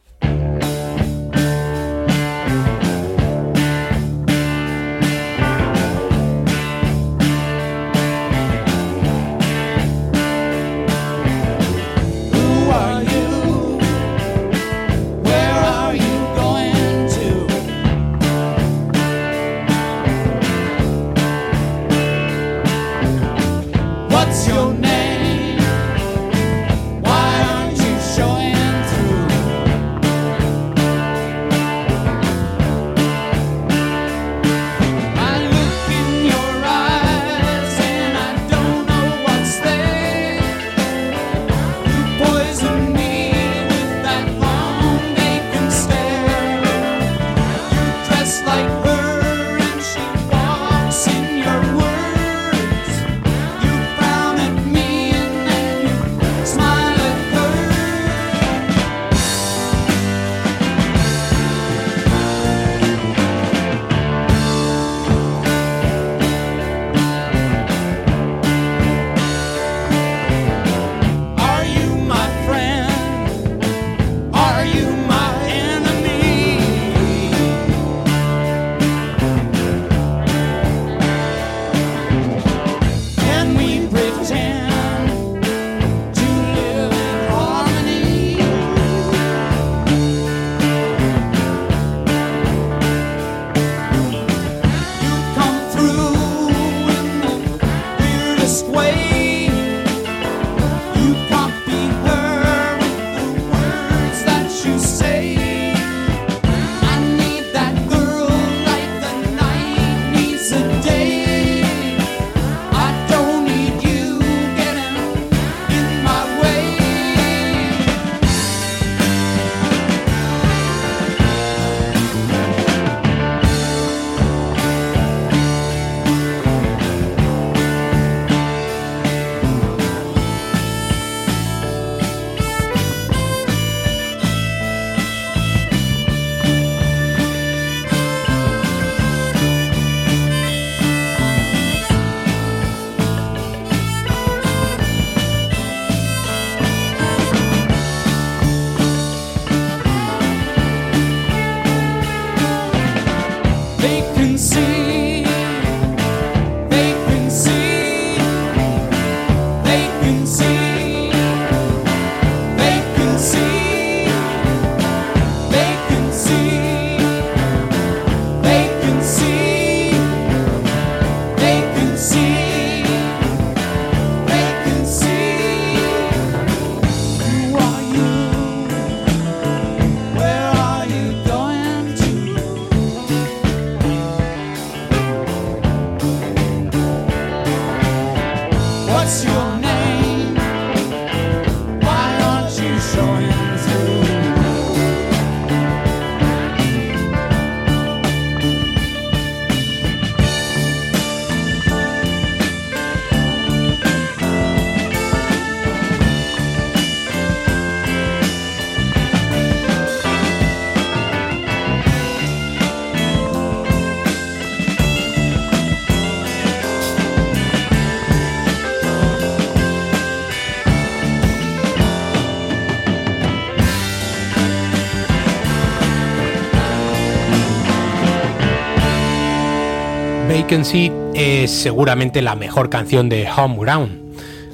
Es 230.62 231.50
seguramente 231.50 232.22
la 232.22 232.36
mejor 232.36 232.70
canción 232.70 233.10
de 233.10 233.28
Homeground, 233.28 234.00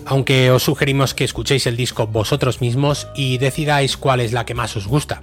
aunque 0.06 0.52
os 0.52 0.63
sugerimos 0.63 1.13
que 1.13 1.26
escuchéis 1.26 1.67
el 1.67 1.76
disco 1.76 2.08
vosotros 2.08 2.62
mismos 2.62 3.10
y 3.13 3.39
decidáis 3.39 3.98
cuál 3.98 4.22
es 4.22 4.32
la 4.32 4.46
que 4.46 4.54
más 4.54 4.78
os 4.78 4.88
gusta. 4.88 5.20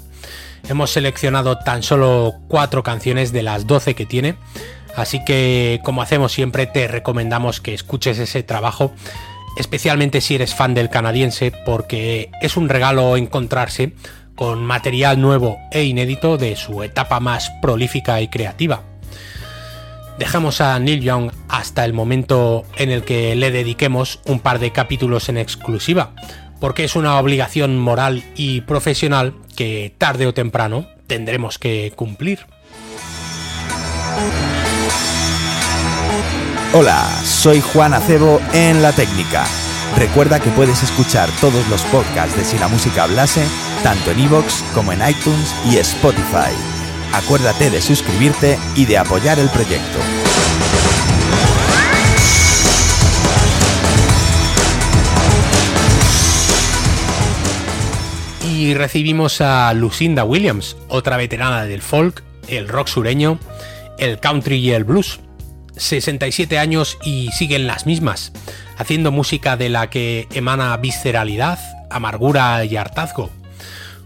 Hemos 0.69 0.91
seleccionado 0.91 1.57
tan 1.57 1.83
solo 1.83 2.35
cuatro 2.49 2.83
canciones 2.83 3.33
de 3.33 3.43
las 3.43 3.67
12 3.67 3.95
que 3.95 4.05
tiene, 4.05 4.35
así 4.95 5.25
que 5.25 5.81
como 5.85 6.03
hacemos 6.03 6.33
siempre 6.33 6.67
te 6.67 6.87
recomendamos 6.87 7.63
que 7.63 7.73
escuches 7.73 8.19
ese 8.19 8.43
trabajo, 8.43 8.93
especialmente 9.57 10.21
si 10.21 10.35
eres 10.35 10.55
fan 10.55 10.75
del 10.75 10.91
canadiense, 10.91 11.51
porque 11.65 12.31
es 12.43 12.59
un 12.59 12.69
regalo 12.69 13.17
encontrarse 13.17 13.95
con 14.35 14.63
material 14.63 15.19
nuevo 15.19 15.57
e 15.73 15.85
inédito 15.85 16.37
de 16.37 16.57
su 16.57 16.83
etapa 16.83 17.21
más 17.21 17.51
prolífica 17.63 18.21
y 18.21 18.29
creativa. 18.29 18.83
Dejamos 20.19 20.61
a 20.61 20.79
Neil 20.79 21.01
Young 21.01 21.33
hasta 21.49 21.85
el 21.85 21.93
momento 21.93 22.65
en 22.77 22.91
el 22.91 23.03
que 23.03 23.35
le 23.35 23.51
dediquemos 23.51 24.21
un 24.27 24.39
par 24.39 24.61
de 24.61 24.71
capítulos 24.71 25.29
en 25.29 25.39
exclusiva, 25.39 26.13
porque 26.61 26.85
es 26.85 26.95
una 26.95 27.19
obligación 27.19 27.79
moral 27.79 28.23
y 28.37 28.61
profesional 28.61 29.35
que 29.57 29.93
tarde 29.99 30.27
o 30.27 30.35
temprano 30.35 30.87
tendremos 31.09 31.59
que 31.59 31.93
cumplir. 31.97 32.47
Hola, 36.73 37.09
soy 37.25 37.61
Juan 37.61 37.95
Acebo 37.95 38.41
en 38.53 38.83
La 38.83 38.93
Técnica. 38.93 39.47
Recuerda 39.97 40.41
que 40.41 40.51
puedes 40.51 40.83
escuchar 40.83 41.29
todos 41.41 41.69
los 41.69 41.83
podcasts 41.83 42.37
de 42.37 42.45
Si 42.45 42.59
la 42.59 42.69
Música 42.69 43.05
Hablase, 43.05 43.47
tanto 43.83 44.11
en 44.11 44.21
iVoox 44.21 44.63
como 44.75 44.93
en 44.93 45.09
iTunes 45.09 45.55
y 45.71 45.77
Spotify 45.77 46.74
acuérdate 47.17 47.71
de 47.71 47.81
suscribirte 47.81 48.59
y 48.75 48.87
de 48.87 48.99
apoyar 48.99 49.39
el 49.39 49.49
proyecto. 49.49 49.99
Y 58.51 58.75
recibimos 58.75 59.41
a 59.41 59.73
Lucinda 59.75 60.25
Williams, 60.25 60.77
otra 60.89 61.17
veterana 61.17 61.65
del 61.67 61.83
folk, 61.83 62.23
el 62.49 62.69
rock 62.69 62.89
sureño, 62.89 63.39
el 63.99 64.19
country 64.19 64.57
y 64.57 64.71
el 64.73 64.85
blues. 64.85 65.21
67 65.77 66.59
años 66.59 66.99
y 67.05 67.31
siguen 67.33 67.67
las 67.67 67.85
mismas, 67.85 68.33
haciendo 68.77 69.11
música 69.13 69.57
de 69.57 69.69
la 69.69 69.91
que 69.91 70.29
emana 70.33 70.77
visceralidad, 70.77 71.59
amargura 71.91 72.65
y 72.65 72.77
hartazgo 72.77 73.31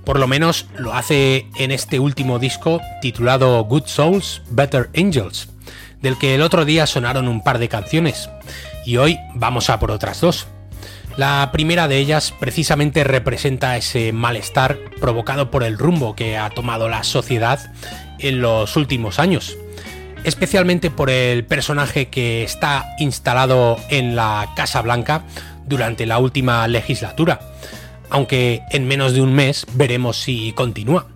por 0.08 0.18
lo 0.18 0.26
menos 0.26 0.64
lo 0.78 0.94
hace 0.94 1.48
en 1.56 1.70
este 1.70 2.00
último 2.00 2.38
disco 2.38 2.80
titulado 3.02 3.62
Good 3.64 3.88
Souls, 3.88 4.40
Better 4.48 4.88
Angels, 4.96 5.50
del 6.00 6.16
que 6.16 6.34
el 6.34 6.40
otro 6.40 6.64
día 6.64 6.86
sonaron 6.86 7.28
un 7.28 7.44
par 7.44 7.58
de 7.58 7.68
canciones, 7.68 8.30
y 8.86 8.96
hoy 8.96 9.18
vamos 9.34 9.68
a 9.68 9.78
por 9.78 9.90
otras 9.90 10.22
dos. 10.22 10.46
La 11.18 11.50
primera 11.52 11.88
de 11.88 11.98
ellas 11.98 12.32
precisamente 12.40 13.04
representa 13.04 13.76
ese 13.76 14.14
malestar 14.14 14.78
provocado 14.98 15.50
por 15.50 15.62
el 15.62 15.76
rumbo 15.76 16.16
que 16.16 16.38
ha 16.38 16.48
tomado 16.48 16.88
la 16.88 17.04
sociedad 17.04 17.70
en 18.18 18.40
los 18.40 18.76
últimos 18.76 19.18
años, 19.18 19.58
especialmente 20.24 20.90
por 20.90 21.10
el 21.10 21.44
personaje 21.44 22.08
que 22.08 22.44
está 22.44 22.96
instalado 22.98 23.76
en 23.90 24.16
la 24.16 24.54
Casa 24.56 24.80
Blanca 24.80 25.24
durante 25.66 26.06
la 26.06 26.18
última 26.18 26.66
legislatura, 26.66 27.40
aunque 28.10 28.62
en 28.70 28.86
menos 28.86 29.12
de 29.14 29.20
un 29.20 29.34
mes 29.34 29.66
veremos 29.74 30.20
si 30.20 30.52
continúa. 30.52 31.06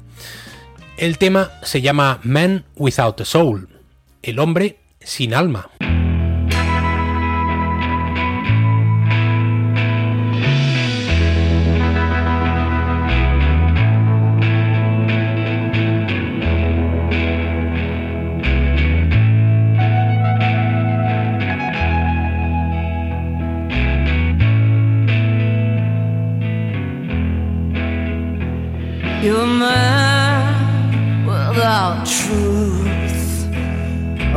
El 0.97 1.19
tema 1.19 1.51
se 1.63 1.81
llama 1.81 2.21
Man 2.23 2.65
Without 2.77 3.21
a 3.21 3.25
Soul, 3.25 3.69
el 4.23 4.39
hombre 4.39 4.79
sin 5.01 5.35
alma. 5.35 5.69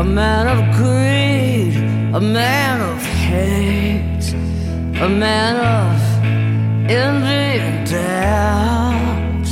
Man 0.06 0.48
of 0.48 0.60
greed, 0.76 1.76
a 2.14 2.22
man 2.22 2.82
of 2.82 3.02
hate, 3.02 4.34
a 5.02 5.10
man 5.10 5.56
of 5.58 5.96
envy 6.90 7.60
and 7.66 7.90
doubt. 7.90 9.48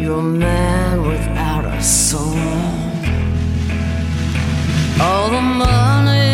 You're 0.00 0.18
a 0.18 0.22
man 0.22 1.02
without 1.06 1.64
a 1.64 1.82
soul. 1.82 2.36
All 5.00 5.30
the 5.30 5.40
money 5.40 6.33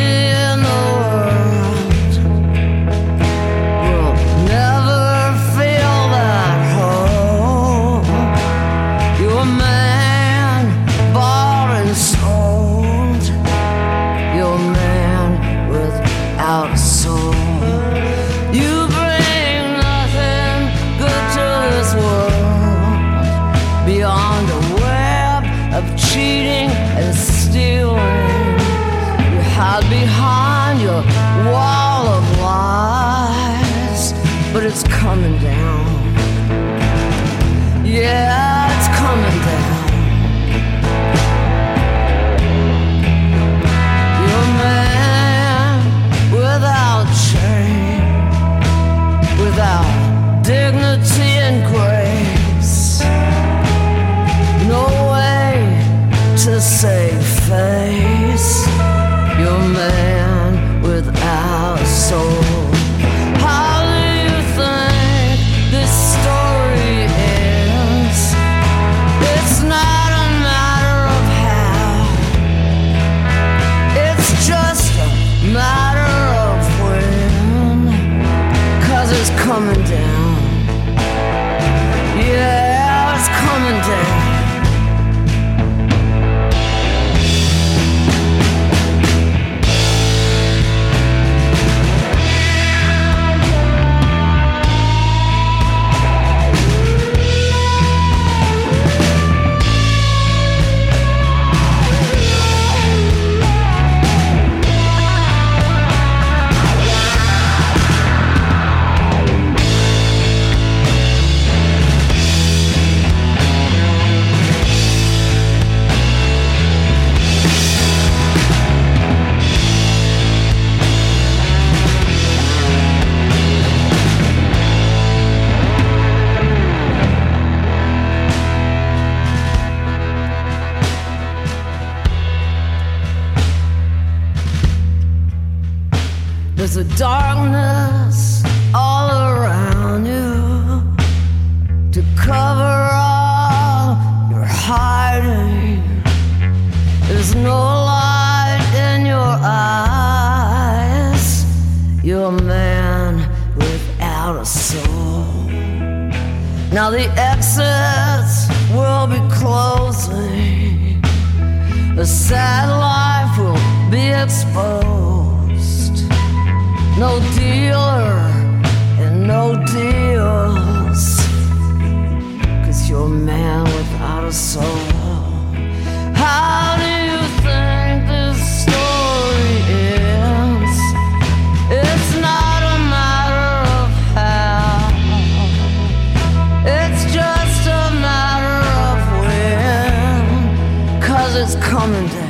kommende. 191.81 192.30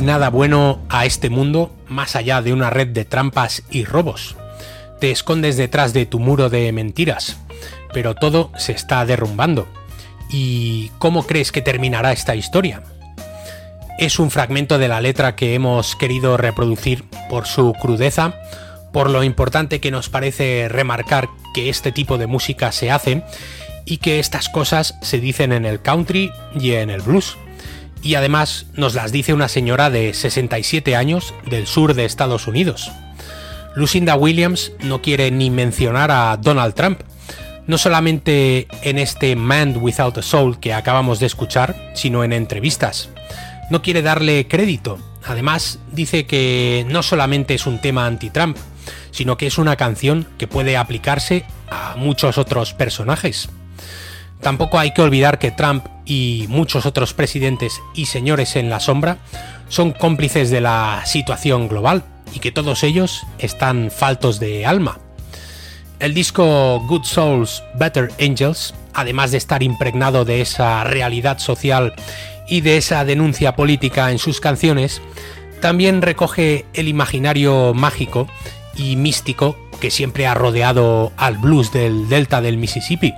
Nada 0.00 0.30
bueno 0.30 0.80
a 0.88 1.06
este 1.06 1.30
mundo 1.30 1.74
más 1.88 2.16
allá 2.16 2.42
de 2.42 2.52
una 2.52 2.70
red 2.70 2.88
de 2.88 3.04
trampas 3.04 3.62
y 3.70 3.84
robos. 3.84 4.36
Te 5.00 5.10
escondes 5.10 5.56
detrás 5.56 5.92
de 5.92 6.06
tu 6.06 6.18
muro 6.18 6.50
de 6.50 6.72
mentiras, 6.72 7.38
pero 7.92 8.14
todo 8.14 8.50
se 8.56 8.72
está 8.72 9.04
derrumbando. 9.04 9.66
¿Y 10.30 10.90
cómo 10.98 11.26
crees 11.26 11.52
que 11.52 11.62
terminará 11.62 12.12
esta 12.12 12.34
historia? 12.34 12.82
Es 13.98 14.18
un 14.18 14.30
fragmento 14.30 14.78
de 14.78 14.88
la 14.88 15.00
letra 15.00 15.36
que 15.36 15.54
hemos 15.54 15.96
querido 15.96 16.36
reproducir 16.36 17.04
por 17.30 17.46
su 17.46 17.72
crudeza, 17.74 18.34
por 18.92 19.10
lo 19.10 19.22
importante 19.22 19.80
que 19.80 19.90
nos 19.90 20.08
parece 20.08 20.68
remarcar 20.68 21.28
que 21.54 21.68
este 21.68 21.92
tipo 21.92 22.18
de 22.18 22.26
música 22.26 22.72
se 22.72 22.90
hace 22.90 23.22
y 23.84 23.98
que 23.98 24.18
estas 24.18 24.48
cosas 24.48 24.96
se 25.00 25.20
dicen 25.20 25.52
en 25.52 25.64
el 25.64 25.80
country 25.80 26.30
y 26.58 26.72
en 26.72 26.90
el 26.90 27.02
blues. 27.02 27.36
Y 28.06 28.14
además 28.14 28.66
nos 28.74 28.94
las 28.94 29.10
dice 29.10 29.34
una 29.34 29.48
señora 29.48 29.90
de 29.90 30.14
67 30.14 30.94
años 30.94 31.34
del 31.50 31.66
sur 31.66 31.94
de 31.94 32.04
Estados 32.04 32.46
Unidos. 32.46 32.92
Lucinda 33.74 34.14
Williams 34.14 34.70
no 34.78 35.02
quiere 35.02 35.32
ni 35.32 35.50
mencionar 35.50 36.12
a 36.12 36.36
Donald 36.36 36.74
Trump, 36.74 37.00
no 37.66 37.78
solamente 37.78 38.68
en 38.82 38.98
este 38.98 39.34
Man 39.34 39.78
Without 39.78 40.18
a 40.18 40.22
Soul 40.22 40.60
que 40.60 40.72
acabamos 40.72 41.18
de 41.18 41.26
escuchar, 41.26 41.74
sino 41.96 42.22
en 42.22 42.32
entrevistas. 42.32 43.08
No 43.72 43.82
quiere 43.82 44.02
darle 44.02 44.46
crédito. 44.46 45.00
Además, 45.24 45.80
dice 45.90 46.26
que 46.26 46.86
no 46.88 47.02
solamente 47.02 47.54
es 47.54 47.66
un 47.66 47.80
tema 47.80 48.06
anti-Trump, 48.06 48.56
sino 49.10 49.36
que 49.36 49.48
es 49.48 49.58
una 49.58 49.74
canción 49.74 50.28
que 50.38 50.46
puede 50.46 50.76
aplicarse 50.76 51.44
a 51.68 51.96
muchos 51.96 52.38
otros 52.38 52.72
personajes. 52.72 53.48
Tampoco 54.40 54.78
hay 54.78 54.92
que 54.92 55.02
olvidar 55.02 55.38
que 55.38 55.50
Trump 55.50 55.86
y 56.04 56.46
muchos 56.48 56.86
otros 56.86 57.14
presidentes 57.14 57.80
y 57.94 58.06
señores 58.06 58.56
en 58.56 58.70
la 58.70 58.80
sombra 58.80 59.18
son 59.68 59.92
cómplices 59.92 60.50
de 60.50 60.60
la 60.60 61.02
situación 61.04 61.68
global 61.68 62.04
y 62.32 62.38
que 62.38 62.52
todos 62.52 62.82
ellos 62.84 63.26
están 63.38 63.90
faltos 63.90 64.38
de 64.38 64.66
alma. 64.66 64.98
El 65.98 66.14
disco 66.14 66.80
Good 66.86 67.04
Souls, 67.04 67.62
Better 67.74 68.12
Angels, 68.20 68.74
además 68.92 69.30
de 69.30 69.38
estar 69.38 69.62
impregnado 69.62 70.24
de 70.24 70.42
esa 70.42 70.84
realidad 70.84 71.38
social 71.38 71.94
y 72.46 72.60
de 72.60 72.76
esa 72.76 73.04
denuncia 73.04 73.56
política 73.56 74.10
en 74.10 74.18
sus 74.18 74.40
canciones, 74.40 75.00
también 75.60 76.02
recoge 76.02 76.66
el 76.74 76.88
imaginario 76.88 77.72
mágico 77.74 78.28
y 78.76 78.96
místico 78.96 79.56
que 79.80 79.90
siempre 79.90 80.26
ha 80.26 80.34
rodeado 80.34 81.12
al 81.16 81.38
blues 81.38 81.72
del 81.72 82.08
delta 82.08 82.40
del 82.40 82.58
Mississippi, 82.58 83.14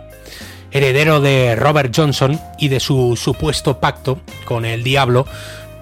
heredero 0.70 1.20
de 1.20 1.56
Robert 1.56 1.92
Johnson 1.94 2.40
y 2.58 2.68
de 2.68 2.80
su 2.80 3.16
supuesto 3.16 3.80
pacto 3.80 4.20
con 4.44 4.64
el 4.64 4.82
diablo 4.82 5.26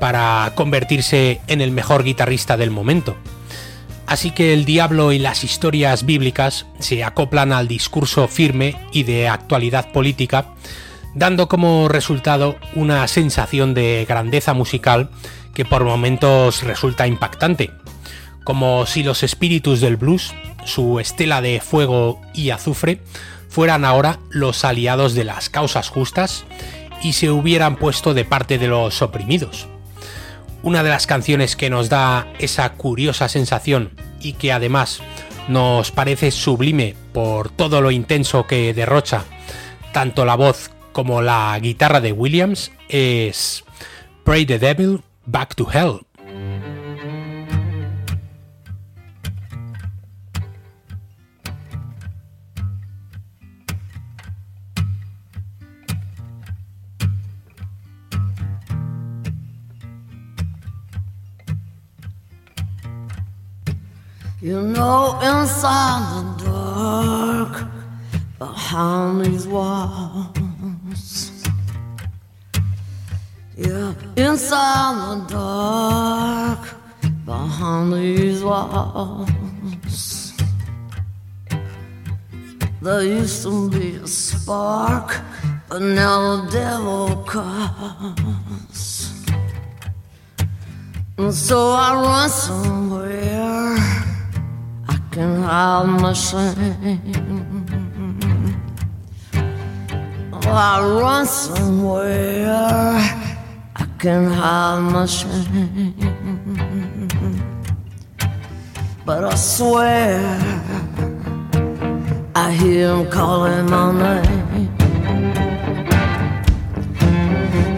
para 0.00 0.52
convertirse 0.54 1.40
en 1.46 1.60
el 1.60 1.70
mejor 1.70 2.04
guitarrista 2.04 2.56
del 2.56 2.70
momento. 2.70 3.16
Así 4.06 4.30
que 4.30 4.52
el 4.52 4.64
diablo 4.64 5.12
y 5.12 5.18
las 5.18 5.42
historias 5.42 6.06
bíblicas 6.06 6.66
se 6.78 7.02
acoplan 7.02 7.52
al 7.52 7.66
discurso 7.66 8.28
firme 8.28 8.76
y 8.92 9.02
de 9.02 9.28
actualidad 9.28 9.90
política, 9.90 10.46
dando 11.14 11.48
como 11.48 11.88
resultado 11.88 12.56
una 12.74 13.08
sensación 13.08 13.74
de 13.74 14.06
grandeza 14.08 14.54
musical 14.54 15.10
que 15.54 15.64
por 15.64 15.84
momentos 15.84 16.62
resulta 16.62 17.08
impactante, 17.08 17.72
como 18.44 18.86
si 18.86 19.02
los 19.02 19.24
espíritus 19.24 19.80
del 19.80 19.96
blues, 19.96 20.34
su 20.64 21.00
estela 21.00 21.40
de 21.40 21.60
fuego 21.60 22.20
y 22.32 22.50
azufre, 22.50 23.00
fueran 23.56 23.86
ahora 23.86 24.18
los 24.28 24.66
aliados 24.66 25.14
de 25.14 25.24
las 25.24 25.48
causas 25.48 25.88
justas 25.88 26.44
y 27.02 27.14
se 27.14 27.30
hubieran 27.30 27.76
puesto 27.76 28.12
de 28.12 28.26
parte 28.26 28.58
de 28.58 28.68
los 28.68 29.00
oprimidos. 29.00 29.66
Una 30.62 30.82
de 30.82 30.90
las 30.90 31.06
canciones 31.06 31.56
que 31.56 31.70
nos 31.70 31.88
da 31.88 32.26
esa 32.38 32.70
curiosa 32.74 33.30
sensación 33.30 33.92
y 34.20 34.34
que 34.34 34.52
además 34.52 35.00
nos 35.48 35.90
parece 35.90 36.32
sublime 36.32 36.96
por 37.14 37.48
todo 37.48 37.80
lo 37.80 37.90
intenso 37.90 38.46
que 38.46 38.74
derrocha 38.74 39.24
tanto 39.94 40.26
la 40.26 40.34
voz 40.34 40.70
como 40.92 41.22
la 41.22 41.58
guitarra 41.58 42.02
de 42.02 42.12
Williams 42.12 42.72
es 42.90 43.64
Pray 44.22 44.44
the 44.44 44.58
Devil 44.58 45.00
Back 45.24 45.54
to 45.54 45.66
Hell. 45.72 46.00
Inside 64.86 66.38
the 66.38 66.44
dark, 66.44 67.54
behind 68.38 69.24
these 69.24 69.46
walls. 69.48 71.32
Yeah, 73.56 73.94
inside 74.16 74.94
the 75.08 75.16
dark, 75.34 76.62
behind 77.24 77.92
these 77.94 78.42
walls. 78.44 80.32
There 82.80 83.02
used 83.02 83.42
to 83.42 83.68
be 83.70 83.96
a 83.96 84.06
spark, 84.06 85.20
but 85.68 85.82
now 85.82 86.36
the 86.36 86.50
devil 86.52 87.24
comes. 87.24 88.80
And 91.18 91.34
so 91.34 91.70
I 91.72 91.94
run 91.94 92.28
somewhere 92.28 94.05
can 95.16 95.40
my 96.02 96.12
shame. 96.12 97.00
Oh, 100.30 100.40
I 100.44 100.78
run 101.00 101.24
somewhere 101.24 102.50
I 103.74 103.86
can 103.98 104.30
hide 104.30 104.92
my 104.92 105.06
shame. 105.06 105.94
But 109.06 109.24
I 109.24 109.34
swear 109.36 110.20
I 112.34 112.52
hear 112.52 112.94
him 112.94 113.10
calling 113.10 113.70
my 113.70 113.92
name. 114.04 114.68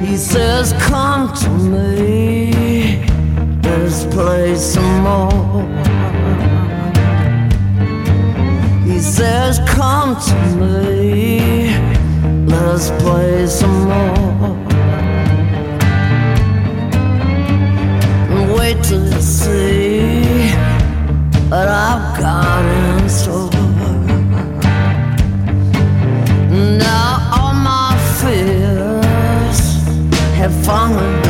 He 0.01 0.17
says, 0.17 0.73
Come 0.89 1.33
to 1.35 1.51
me. 1.51 3.07
Let's 3.63 4.07
play 4.07 4.57
some 4.57 5.03
more. 5.03 5.78
He 8.99 9.05
says, 9.05 9.61
Come 9.61 10.17
to 10.17 10.35
me. 10.57 11.71
Let's 12.47 12.91
play 13.01 13.47
some 13.47 13.85
more. 13.85 14.57
And 18.33 18.55
wait 18.59 18.83
till 18.83 19.05
you 19.07 19.21
see 19.21 20.51
what 21.49 21.69
I've 21.69 22.19
got 22.19 22.65
in 22.65 23.09
store. 23.09 23.51
Now 26.81 27.31
all 27.37 27.55
my 27.55 27.95
fears 28.21 29.61
have 30.35 30.53
finally 30.67 31.28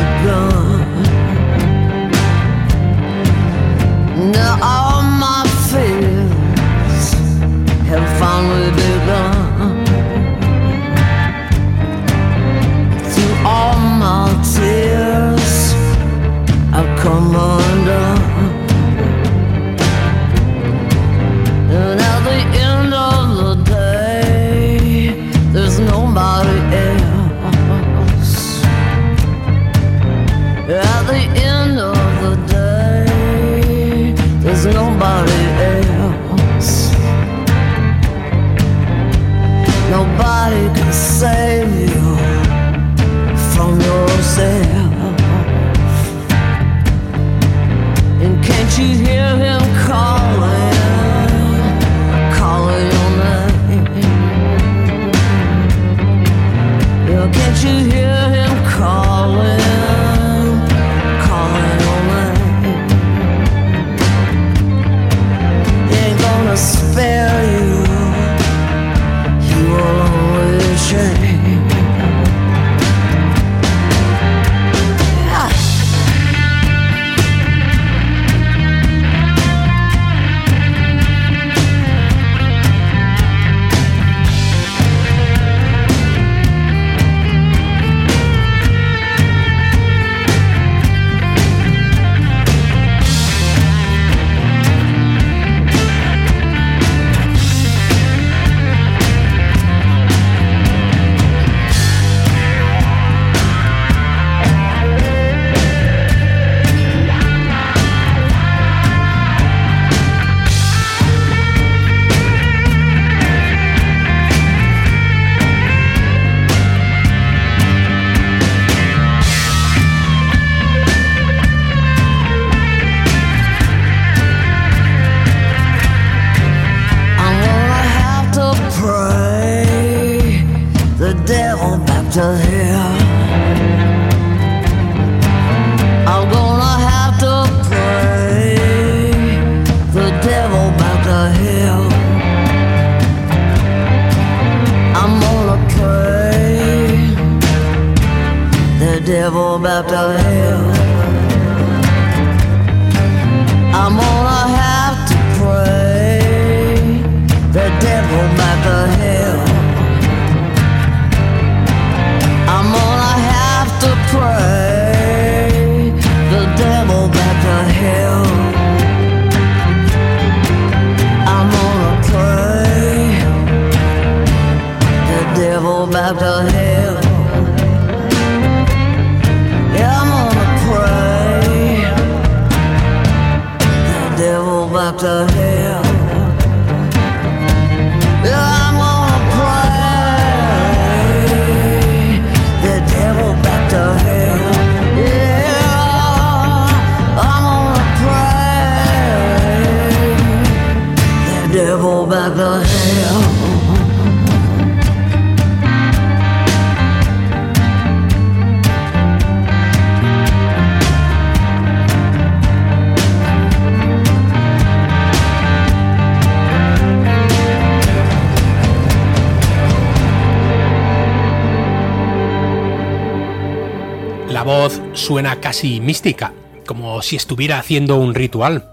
suena 224.93 225.39
casi 225.39 225.79
mística, 225.79 226.33
como 226.65 227.01
si 227.01 227.15
estuviera 227.15 227.59
haciendo 227.59 227.97
un 227.97 228.15
ritual. 228.15 228.69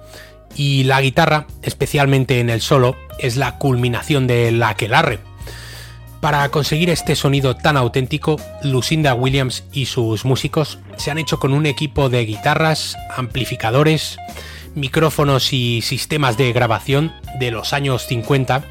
Y 0.54 0.84
la 0.84 1.00
guitarra, 1.02 1.46
especialmente 1.62 2.40
en 2.40 2.50
el 2.50 2.62
solo, 2.62 2.96
es 3.18 3.36
la 3.36 3.58
culminación 3.58 4.26
del 4.26 4.62
aquelarre. 4.62 5.18
Para 6.20 6.48
conseguir 6.48 6.88
este 6.88 7.14
sonido 7.14 7.56
tan 7.56 7.76
auténtico, 7.76 8.40
Lucinda 8.62 9.14
Williams 9.14 9.64
y 9.72 9.86
sus 9.86 10.24
músicos 10.24 10.78
se 10.96 11.10
han 11.10 11.18
hecho 11.18 11.38
con 11.38 11.52
un 11.52 11.66
equipo 11.66 12.08
de 12.08 12.24
guitarras, 12.24 12.96
amplificadores, 13.14 14.16
micrófonos 14.74 15.52
y 15.52 15.82
sistemas 15.82 16.36
de 16.38 16.52
grabación 16.52 17.12
de 17.38 17.50
los 17.50 17.72
años 17.72 18.06
50 18.06 18.64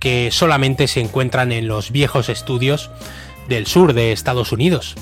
que 0.00 0.30
solamente 0.32 0.88
se 0.88 1.00
encuentran 1.00 1.52
en 1.52 1.68
los 1.68 1.92
viejos 1.92 2.28
estudios 2.28 2.90
del 3.48 3.66
sur 3.66 3.92
de 3.92 4.12
Estados 4.12 4.52
Unidos. 4.52 4.96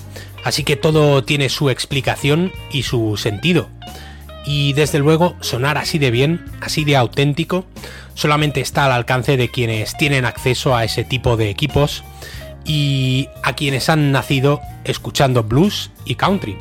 Así 0.47 0.63
que 0.63 0.77
todo 0.77 1.25
tiene 1.25 1.49
su 1.49 1.71
explicación 1.71 2.53
y 2.71 2.85
su 2.85 3.17
sentido. 3.17 3.69
Y 4.45 4.75
desde 4.75 5.01
luego, 5.01 5.35
sonar 5.41 5.77
así 5.77 5.99
de 5.99 6.13
bien, 6.13 6.45
así 6.61 6.85
de 6.85 6.97
auténtico, 6.97 7.65
solamente 8.15 8.61
está 8.61 8.85
al 8.85 8.93
alcance 8.93 9.37
de 9.37 9.49
quienes 9.49 9.97
tienen 9.97 10.25
acceso 10.25 10.77
a 10.77 10.85
ese 10.85 11.03
tipo 11.03 11.37
de 11.37 11.51
equipos 11.51 12.05
y 12.65 13.29
a 13.43 13.55
quienes 13.55 13.89
han 13.89 14.13
nacido 14.13 14.61
escuchando 14.85 15.43
blues 15.43 15.91
y 16.05 16.15
country. 16.15 16.57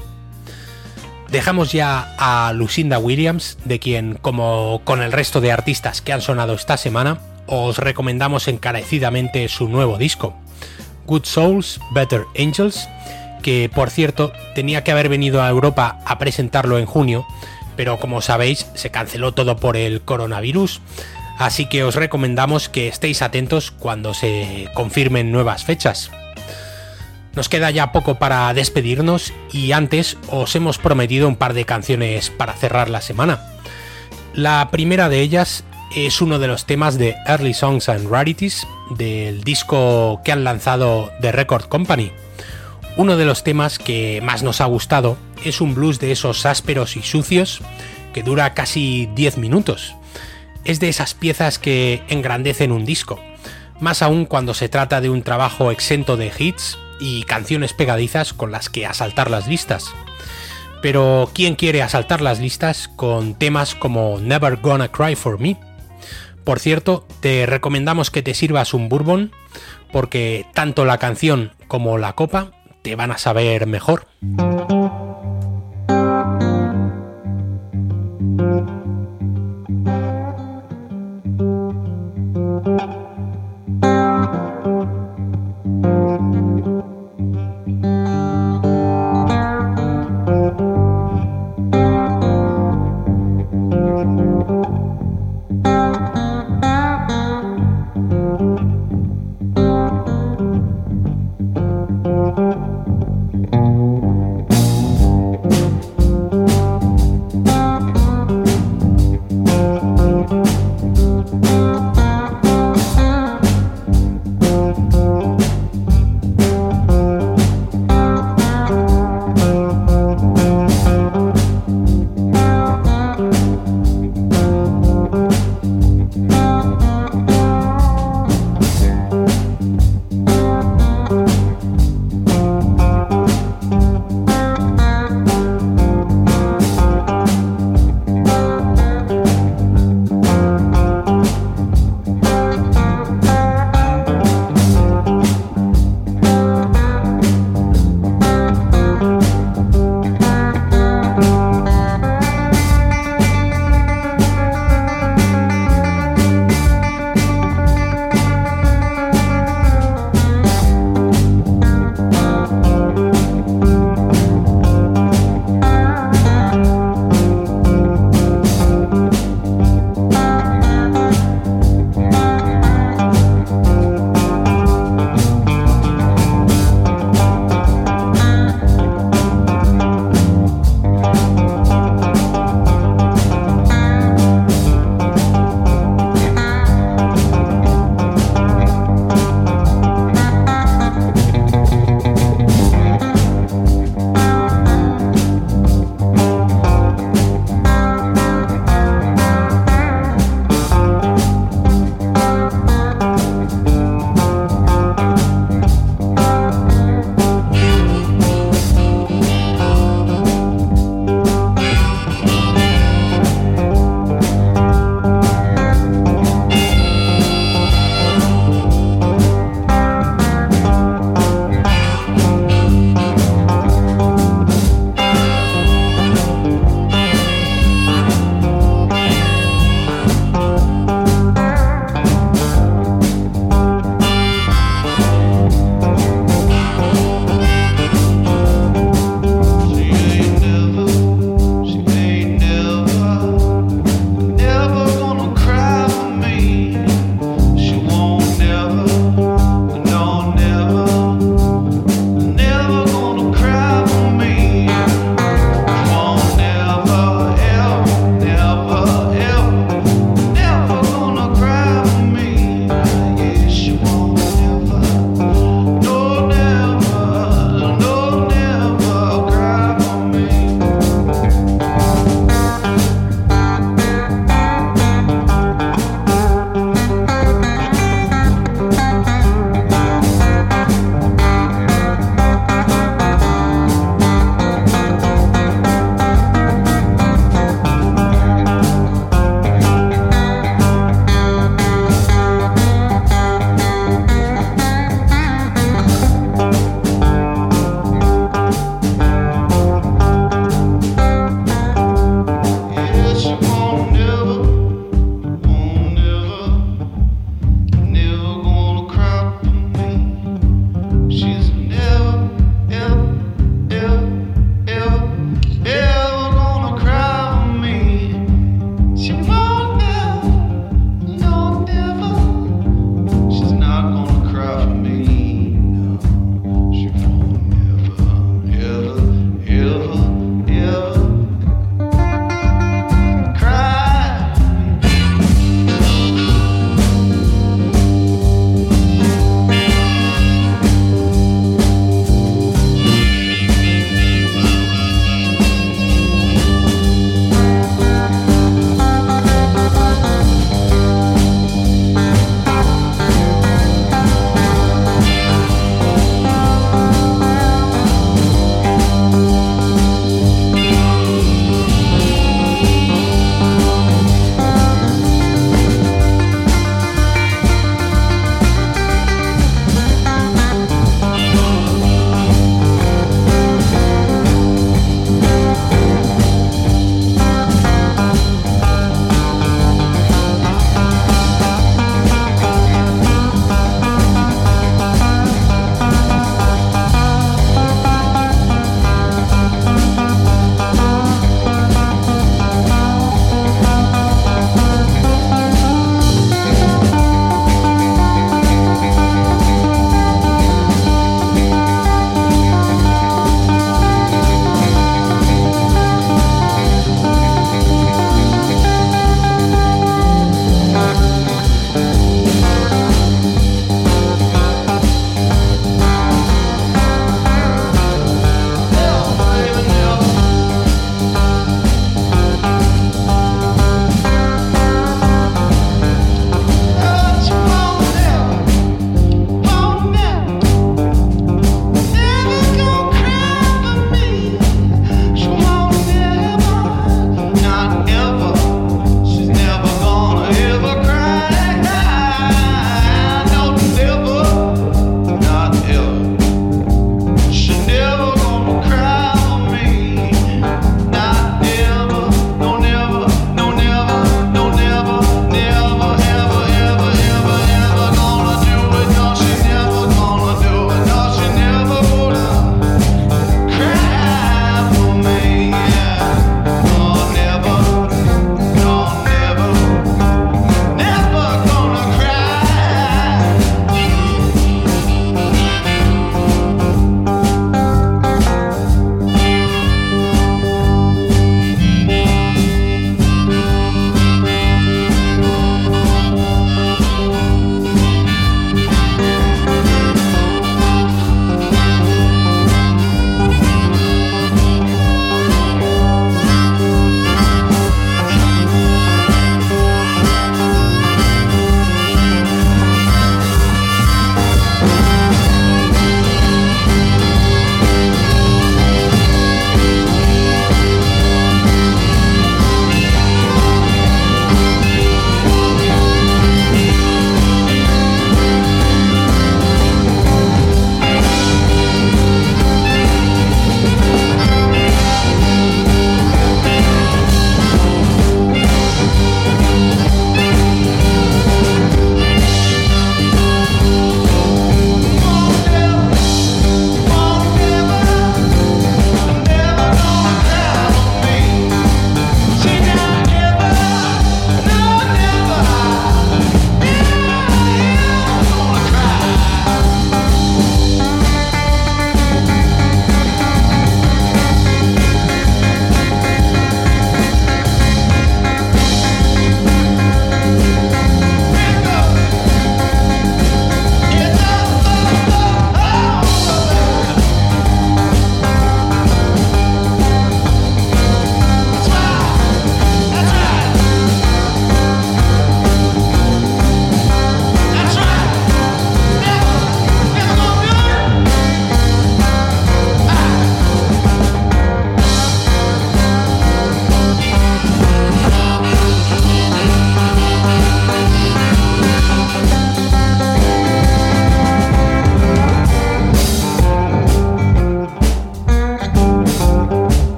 Dejamos 1.30 1.72
ya 1.72 2.16
a 2.18 2.54
Lucinda 2.54 2.98
Williams, 2.98 3.60
de 3.66 3.78
quien, 3.78 4.16
como 4.20 4.82
con 4.84 5.04
el 5.04 5.12
resto 5.12 5.42
de 5.42 5.52
artistas 5.52 6.02
que 6.02 6.12
han 6.12 6.22
sonado 6.22 6.56
esta 6.56 6.78
semana, 6.78 7.20
os 7.46 7.78
recomendamos 7.78 8.48
encarecidamente 8.48 9.48
su 9.48 9.70
nuevo 9.70 10.00
disco, 10.00 10.36
Good 11.06 11.26
Souls, 11.26 11.80
Better 11.94 12.24
Angels, 12.36 12.90
que 13.46 13.70
por 13.70 13.92
cierto 13.92 14.34
tenía 14.56 14.84
que 14.84 14.92
haber 14.92 15.08
venido 15.08 15.44
a 15.44 15.50
Europa 15.50 16.00
a 16.04 16.18
presentarlo 16.18 16.80
en 16.80 16.88
junio, 16.88 17.28
pero 17.76 18.00
como 18.00 18.22
sabéis 18.22 18.66
se 18.74 18.90
canceló 18.90 19.36
todo 19.36 19.58
por 19.58 19.78
el 19.78 20.02
coronavirus, 20.02 20.82
así 21.38 21.68
que 21.68 21.84
os 21.84 21.94
recomendamos 21.94 22.70
que 22.70 22.88
estéis 22.88 23.22
atentos 23.22 23.70
cuando 23.70 24.16
se 24.16 24.68
confirmen 24.74 25.32
nuevas 25.32 25.64
fechas. 25.64 26.10
Nos 27.36 27.48
queda 27.48 27.70
ya 27.70 27.92
poco 27.92 28.16
para 28.16 28.52
despedirnos 28.56 29.32
y 29.54 29.74
antes 29.74 30.18
os 30.32 30.56
hemos 30.56 30.80
prometido 30.80 31.28
un 31.28 31.36
par 31.36 31.54
de 31.54 31.66
canciones 31.66 32.32
para 32.32 32.54
cerrar 32.54 32.90
la 32.90 33.02
semana. 33.02 33.42
La 34.34 34.70
primera 34.72 35.08
de 35.08 35.22
ellas 35.22 35.66
es 35.96 36.20
uno 36.20 36.40
de 36.40 36.48
los 36.48 36.66
temas 36.66 36.98
de 36.98 37.16
Early 37.28 37.54
Songs 37.54 37.90
and 37.90 38.10
Rarities 38.10 38.66
del 38.98 39.44
disco 39.44 40.22
que 40.26 40.32
han 40.32 40.44
lanzado 40.44 41.12
The 41.22 41.32
Record 41.32 41.66
Company. 41.66 42.12
Uno 42.98 43.18
de 43.18 43.26
los 43.26 43.44
temas 43.44 43.78
que 43.78 44.22
más 44.24 44.42
nos 44.42 44.62
ha 44.62 44.66
gustado 44.66 45.18
es 45.44 45.60
un 45.60 45.76
blues 45.76 46.00
de 46.00 46.14
esos 46.14 46.46
ásperos 46.46 46.96
y 46.96 47.02
sucios 47.02 47.60
que 48.14 48.24
dura 48.24 48.54
casi 48.54 49.10
10 49.16 49.38
minutos. 49.38 49.96
Es 50.64 50.80
de 50.80 50.88
esas 50.88 51.14
piezas 51.14 51.60
que 51.60 52.04
engrandecen 52.08 52.72
un 52.72 52.86
disco, 52.86 53.20
más 53.82 54.02
aún 54.02 54.26
cuando 54.26 54.54
se 54.54 54.70
trata 54.70 55.02
de 55.02 55.10
un 55.10 55.24
trabajo 55.24 55.72
exento 55.72 56.16
de 56.16 56.32
hits 56.38 56.78
y 57.02 57.24
canciones 57.24 57.74
pegadizas 57.74 58.32
con 58.32 58.54
las 58.54 58.70
que 58.70 58.86
asaltar 58.86 59.30
las 59.30 59.46
listas. 59.46 59.88
Pero 60.82 61.30
¿quién 61.34 61.56
quiere 61.56 61.82
asaltar 61.82 62.22
las 62.22 62.40
listas 62.40 62.88
con 62.96 63.34
temas 63.34 63.76
como 63.76 64.20
Never 64.22 64.56
Gonna 64.62 64.88
Cry 64.88 65.16
for 65.16 65.38
Me? 65.38 65.60
Por 66.46 66.60
cierto, 66.62 67.06
te 67.20 67.46
recomendamos 67.46 68.10
que 68.10 68.22
te 68.22 68.34
sirvas 68.34 68.74
un 68.74 68.88
bourbon 68.88 69.34
porque 69.92 70.46
tanto 70.54 70.86
la 70.86 70.98
canción 70.98 71.52
como 71.68 71.98
la 71.98 72.14
copa 72.14 72.52
te 72.86 72.96
van 72.96 73.12
a 73.12 73.18
saber 73.18 73.66
mejor. 73.66 74.06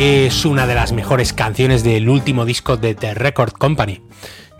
Es 0.00 0.46
una 0.46 0.66
de 0.66 0.74
las 0.74 0.92
mejores 0.92 1.34
canciones 1.34 1.84
del 1.84 2.08
último 2.08 2.46
disco 2.46 2.78
de 2.78 2.94
The 2.94 3.12
Record 3.12 3.52
Company. 3.52 4.00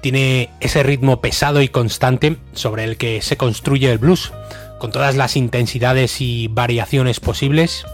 Tiene 0.03 0.51
ese 0.61 0.83
ritmo 0.83 1.23
pesado 1.23 1.63
y 1.63 1.69
constante 1.69 2.37
sobre 2.53 2.85
el 2.85 2.99
que 2.99 3.23
se 3.23 3.39
construye 3.39 3.91
el 3.91 3.97
blues, 3.97 4.35
con 4.79 4.93
todas 4.93 5.17
las 5.17 5.37
intensidades 5.37 6.21
y 6.21 6.49
variaciones 6.49 7.21
posibles, 7.21 7.87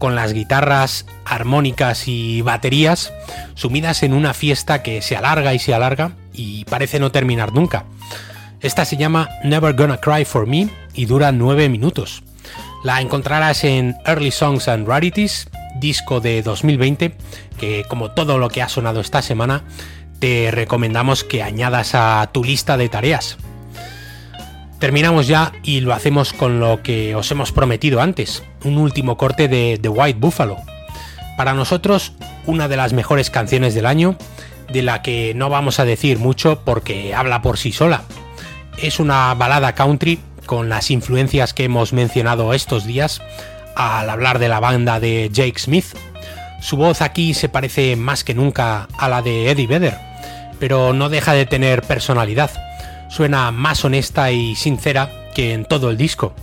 con 0.00 0.16
las 0.16 0.32
guitarras, 0.32 1.06
armónicas 1.24 2.08
y 2.08 2.42
baterías 2.42 3.12
sumidas 3.54 4.02
en 4.02 4.12
una 4.12 4.34
fiesta 4.34 4.82
que 4.82 5.00
se 5.00 5.16
alarga 5.16 5.54
y 5.54 5.60
se 5.60 5.74
alarga 5.74 6.16
y 6.32 6.64
parece 6.64 6.98
no 6.98 7.12
terminar 7.12 7.52
nunca. 7.52 7.84
Esta 8.60 8.84
se 8.84 8.96
llama 8.96 9.28
Never 9.44 9.76
Gonna 9.76 9.98
Cry 9.98 10.24
for 10.24 10.48
Me 10.48 10.68
y 10.94 11.04
dura 11.04 11.30
9 11.30 11.68
minutos. 11.68 12.24
La 12.82 13.00
encontrarás 13.00 13.62
en 13.62 13.94
Early 14.04 14.32
Songs 14.32 14.66
and 14.66 14.88
Rarities 14.88 15.48
disco 15.78 16.20
de 16.20 16.42
2020 16.42 17.14
que 17.58 17.84
como 17.88 18.10
todo 18.10 18.38
lo 18.38 18.48
que 18.48 18.62
ha 18.62 18.68
sonado 18.68 19.00
esta 19.00 19.22
semana 19.22 19.64
te 20.18 20.50
recomendamos 20.50 21.24
que 21.24 21.42
añadas 21.42 21.94
a 21.94 22.28
tu 22.32 22.42
lista 22.42 22.76
de 22.76 22.88
tareas. 22.88 23.36
Terminamos 24.78 25.26
ya 25.26 25.52
y 25.62 25.80
lo 25.80 25.92
hacemos 25.92 26.32
con 26.32 26.60
lo 26.60 26.82
que 26.82 27.14
os 27.14 27.30
hemos 27.32 27.50
prometido 27.50 28.00
antes, 28.00 28.44
un 28.64 28.78
último 28.78 29.16
corte 29.16 29.48
de 29.48 29.78
The 29.80 29.88
White 29.88 30.20
Buffalo. 30.20 30.56
Para 31.36 31.54
nosotros, 31.54 32.12
una 32.46 32.68
de 32.68 32.76
las 32.76 32.92
mejores 32.92 33.30
canciones 33.30 33.74
del 33.74 33.86
año, 33.86 34.16
de 34.72 34.82
la 34.82 35.02
que 35.02 35.32
no 35.34 35.48
vamos 35.48 35.80
a 35.80 35.84
decir 35.84 36.18
mucho 36.18 36.62
porque 36.64 37.14
habla 37.14 37.42
por 37.42 37.58
sí 37.58 37.72
sola. 37.72 38.02
Es 38.76 39.00
una 39.00 39.34
balada 39.34 39.74
country 39.74 40.20
con 40.46 40.68
las 40.68 40.90
influencias 40.90 41.54
que 41.54 41.64
hemos 41.64 41.92
mencionado 41.92 42.54
estos 42.54 42.86
días, 42.86 43.20
al 43.78 44.10
hablar 44.10 44.40
de 44.40 44.48
la 44.48 44.58
banda 44.58 44.98
de 44.98 45.30
Jake 45.32 45.58
Smith. 45.58 45.86
Su 46.60 46.76
voz 46.76 47.00
aquí 47.00 47.32
se 47.32 47.48
parece 47.48 47.94
más 47.94 48.24
que 48.24 48.34
nunca 48.34 48.88
a 48.98 49.08
la 49.08 49.22
de 49.22 49.50
Eddie 49.50 49.68
Vedder, 49.68 49.96
pero 50.58 50.92
no 50.92 51.08
deja 51.08 51.32
de 51.32 51.46
tener 51.46 51.82
personalidad. 51.82 52.50
Suena 53.08 53.52
más 53.52 53.84
honesta 53.84 54.32
y 54.32 54.56
sincera 54.56 55.10
que 55.32 55.54
en 55.54 55.64
todo 55.64 55.90
el 55.90 55.96
disco. 55.96 56.34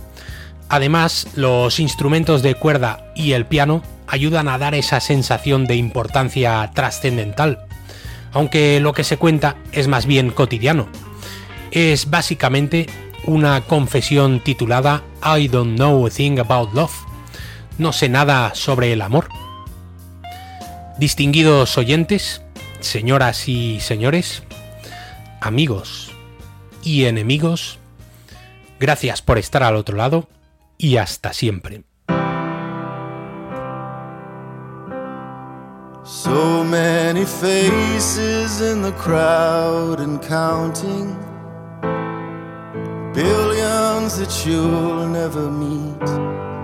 Además, 0.70 1.28
los 1.34 1.78
instrumentos 1.78 2.42
de 2.42 2.54
cuerda 2.54 3.04
y 3.14 3.32
el 3.32 3.44
piano 3.44 3.82
ayudan 4.08 4.48
a 4.48 4.56
dar 4.56 4.74
esa 4.74 5.00
sensación 5.00 5.66
de 5.66 5.76
importancia 5.76 6.70
trascendental, 6.74 7.66
aunque 8.32 8.80
lo 8.80 8.94
que 8.94 9.04
se 9.04 9.18
cuenta 9.18 9.56
es 9.72 9.88
más 9.88 10.06
bien 10.06 10.30
cotidiano. 10.30 10.88
Es 11.70 12.08
básicamente 12.08 12.86
una 13.26 13.60
confesión 13.60 14.40
titulada 14.40 15.02
I 15.22 15.48
Don't 15.48 15.76
Know 15.76 16.06
a 16.06 16.10
Thing 16.10 16.38
About 16.38 16.72
Love, 16.72 17.05
no 17.78 17.92
sé 17.92 18.08
nada 18.08 18.54
sobre 18.54 18.92
el 18.92 19.02
amor. 19.02 19.28
Distinguidos 20.98 21.76
oyentes, 21.76 22.42
señoras 22.80 23.48
y 23.48 23.80
señores, 23.80 24.42
amigos 25.40 26.12
y 26.82 27.04
enemigos, 27.04 27.78
gracias 28.80 29.22
por 29.22 29.38
estar 29.38 29.62
al 29.62 29.76
otro 29.76 29.96
lado 29.96 30.28
y 30.78 30.96
hasta 30.96 31.32
siempre. 31.32 31.84
So 36.04 36.62
many 36.62 37.24
faces 37.24 38.60
in 38.60 38.80
the 38.80 38.92
crowd 38.92 39.98
and 39.98 40.22
counting. 40.22 41.16
Billions 43.12 44.16
that 44.18 44.46
you'll 44.46 45.08
never 45.08 45.50
meet. 45.50 46.55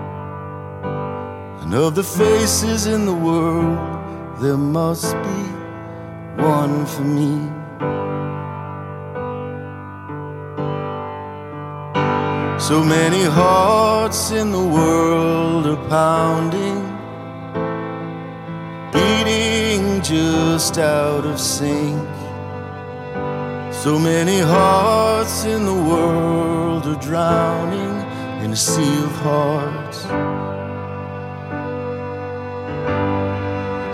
And 1.73 1.81
of 1.81 1.95
the 1.95 2.03
faces 2.03 2.85
in 2.85 3.07
the 3.07 3.15
world, 3.15 3.79
there 4.39 4.57
must 4.57 5.11
be 5.11 5.41
one 6.37 6.85
for 6.85 7.01
me. 7.01 7.33
So 12.59 12.83
many 12.83 13.23
hearts 13.23 14.29
in 14.29 14.51
the 14.51 14.63
world 14.63 15.65
are 15.65 15.83
pounding, 15.89 16.79
beating 18.93 20.03
just 20.03 20.77
out 20.77 21.25
of 21.25 21.39
sync. 21.39 22.07
So 23.73 23.97
many 23.97 24.41
hearts 24.41 25.45
in 25.45 25.65
the 25.65 25.73
world 25.73 26.85
are 26.85 27.01
drowning 27.01 27.95
in 28.43 28.51
a 28.51 28.55
sea 28.55 28.95
of 29.03 29.11
hearts. 29.23 30.52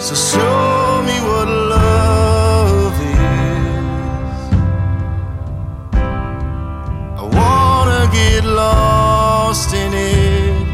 So 0.10 0.16
show 0.16 1.04
me 1.06 1.18
what 1.22 1.48
love 1.48 3.00
is. 3.00 4.42
I 7.22 7.24
wanna 7.38 8.10
get 8.12 8.44
lost 8.44 9.72
in 9.72 9.94
it. 9.94 10.68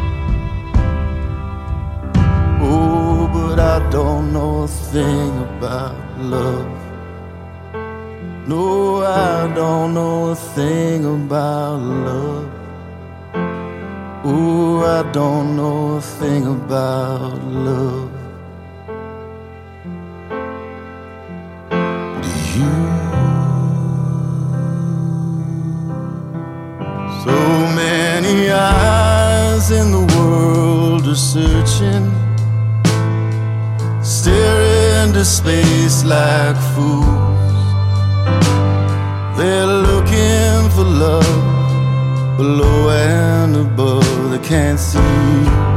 Oh, 2.62 3.28
but 3.34 3.60
I 3.60 3.80
don't 3.90 4.32
know 4.32 4.64
a 4.64 4.68
thing 4.70 5.38
about 5.50 5.98
love. 6.18 6.72
No, 8.48 9.04
I 9.04 9.54
don't 9.54 9.94
know 9.94 10.30
a 10.30 10.36
thing 10.36 11.04
about 11.04 11.82
love. 11.82 12.50
Oh, 14.24 14.86
I 14.98 15.04
don't 15.12 15.58
know 15.58 15.98
a 15.98 16.02
thing 16.02 16.46
about 16.48 17.44
love. 17.44 18.15
So 27.24 27.38
many 27.76 28.50
eyes 28.50 29.72
in 29.72 29.92
the 29.92 30.06
world 30.16 31.06
are 31.06 31.16
searching, 31.16 32.12
staring 34.02 35.10
into 35.10 35.26
space 35.26 36.06
like 36.06 36.56
fools. 36.74 37.04
They're 39.38 39.68
looking 39.68 40.70
for 40.76 40.86
love 40.86 42.38
below 42.38 42.90
and 42.90 43.56
above, 43.58 44.32
they 44.32 44.40
can't 44.40 44.80
see. 44.80 45.75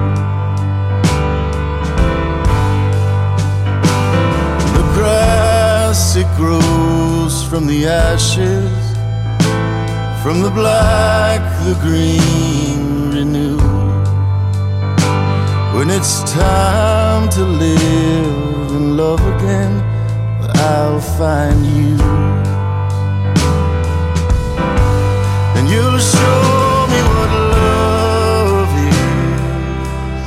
It 6.21 6.37
grows 6.37 7.45
from 7.45 7.67
the 7.67 7.87
ashes 7.87 8.89
from 10.23 10.43
the 10.43 10.51
black, 10.51 11.41
the 11.65 11.75
green 11.81 13.11
renewed. 13.11 13.61
When 15.75 15.89
it's 15.91 16.23
time 16.33 17.31
to 17.31 17.45
live 17.45 18.71
and 18.77 18.97
love 18.97 19.23
again, 19.35 19.73
I'll 20.57 21.01
find 21.01 21.65
you. 21.65 21.97
And 25.57 25.65
you'll 25.73 26.03
show 26.15 26.43
me 26.93 27.01
what 27.11 27.31
love 27.57 28.71
is. 28.91 30.27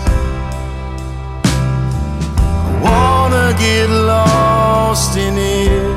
I 2.65 2.71
wanna 2.87 3.47
get 3.59 4.00
lost 4.91 5.15
in 5.15 5.37
it. 5.37 5.95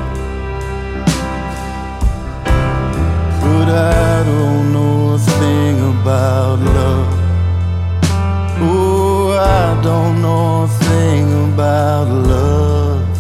but 3.43 3.69
I 3.69 4.23
don't 4.23 4.73
know 4.73 5.15
a 5.15 5.19
thing 5.19 5.77
about 5.95 6.61
love. 6.61 7.09
Oh, 8.61 9.33
I 9.33 9.83
don't 9.83 10.23
know 10.23 10.63
a 10.63 10.69
thing 10.87 11.27
about 11.49 12.07
love. 12.33 13.19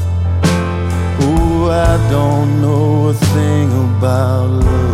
Oh, 1.27 1.70
I 1.91 1.95
don't 2.09 2.62
know 2.62 3.09
a 3.09 3.14
thing 3.35 3.68
about 3.85 4.51
love. 4.51 4.94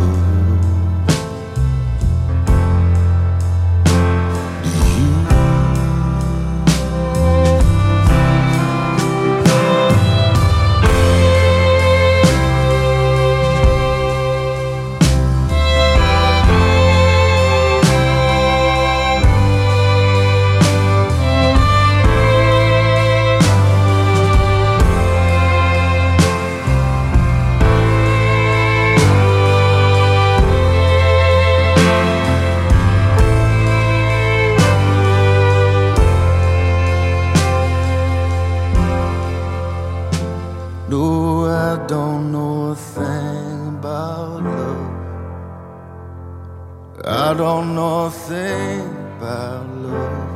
Don't 47.60 47.74
know 47.74 48.06
a 48.06 48.10
thing 48.10 48.80
about 49.18 49.68
love. 49.68 50.30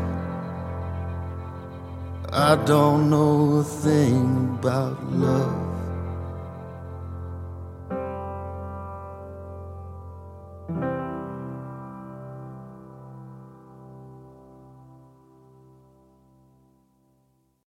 I 2.31 2.55
don't 2.67 3.09
know 3.09 3.61
a 3.61 3.65
thing 3.65 4.59
about 4.59 5.03
love. 5.11 5.54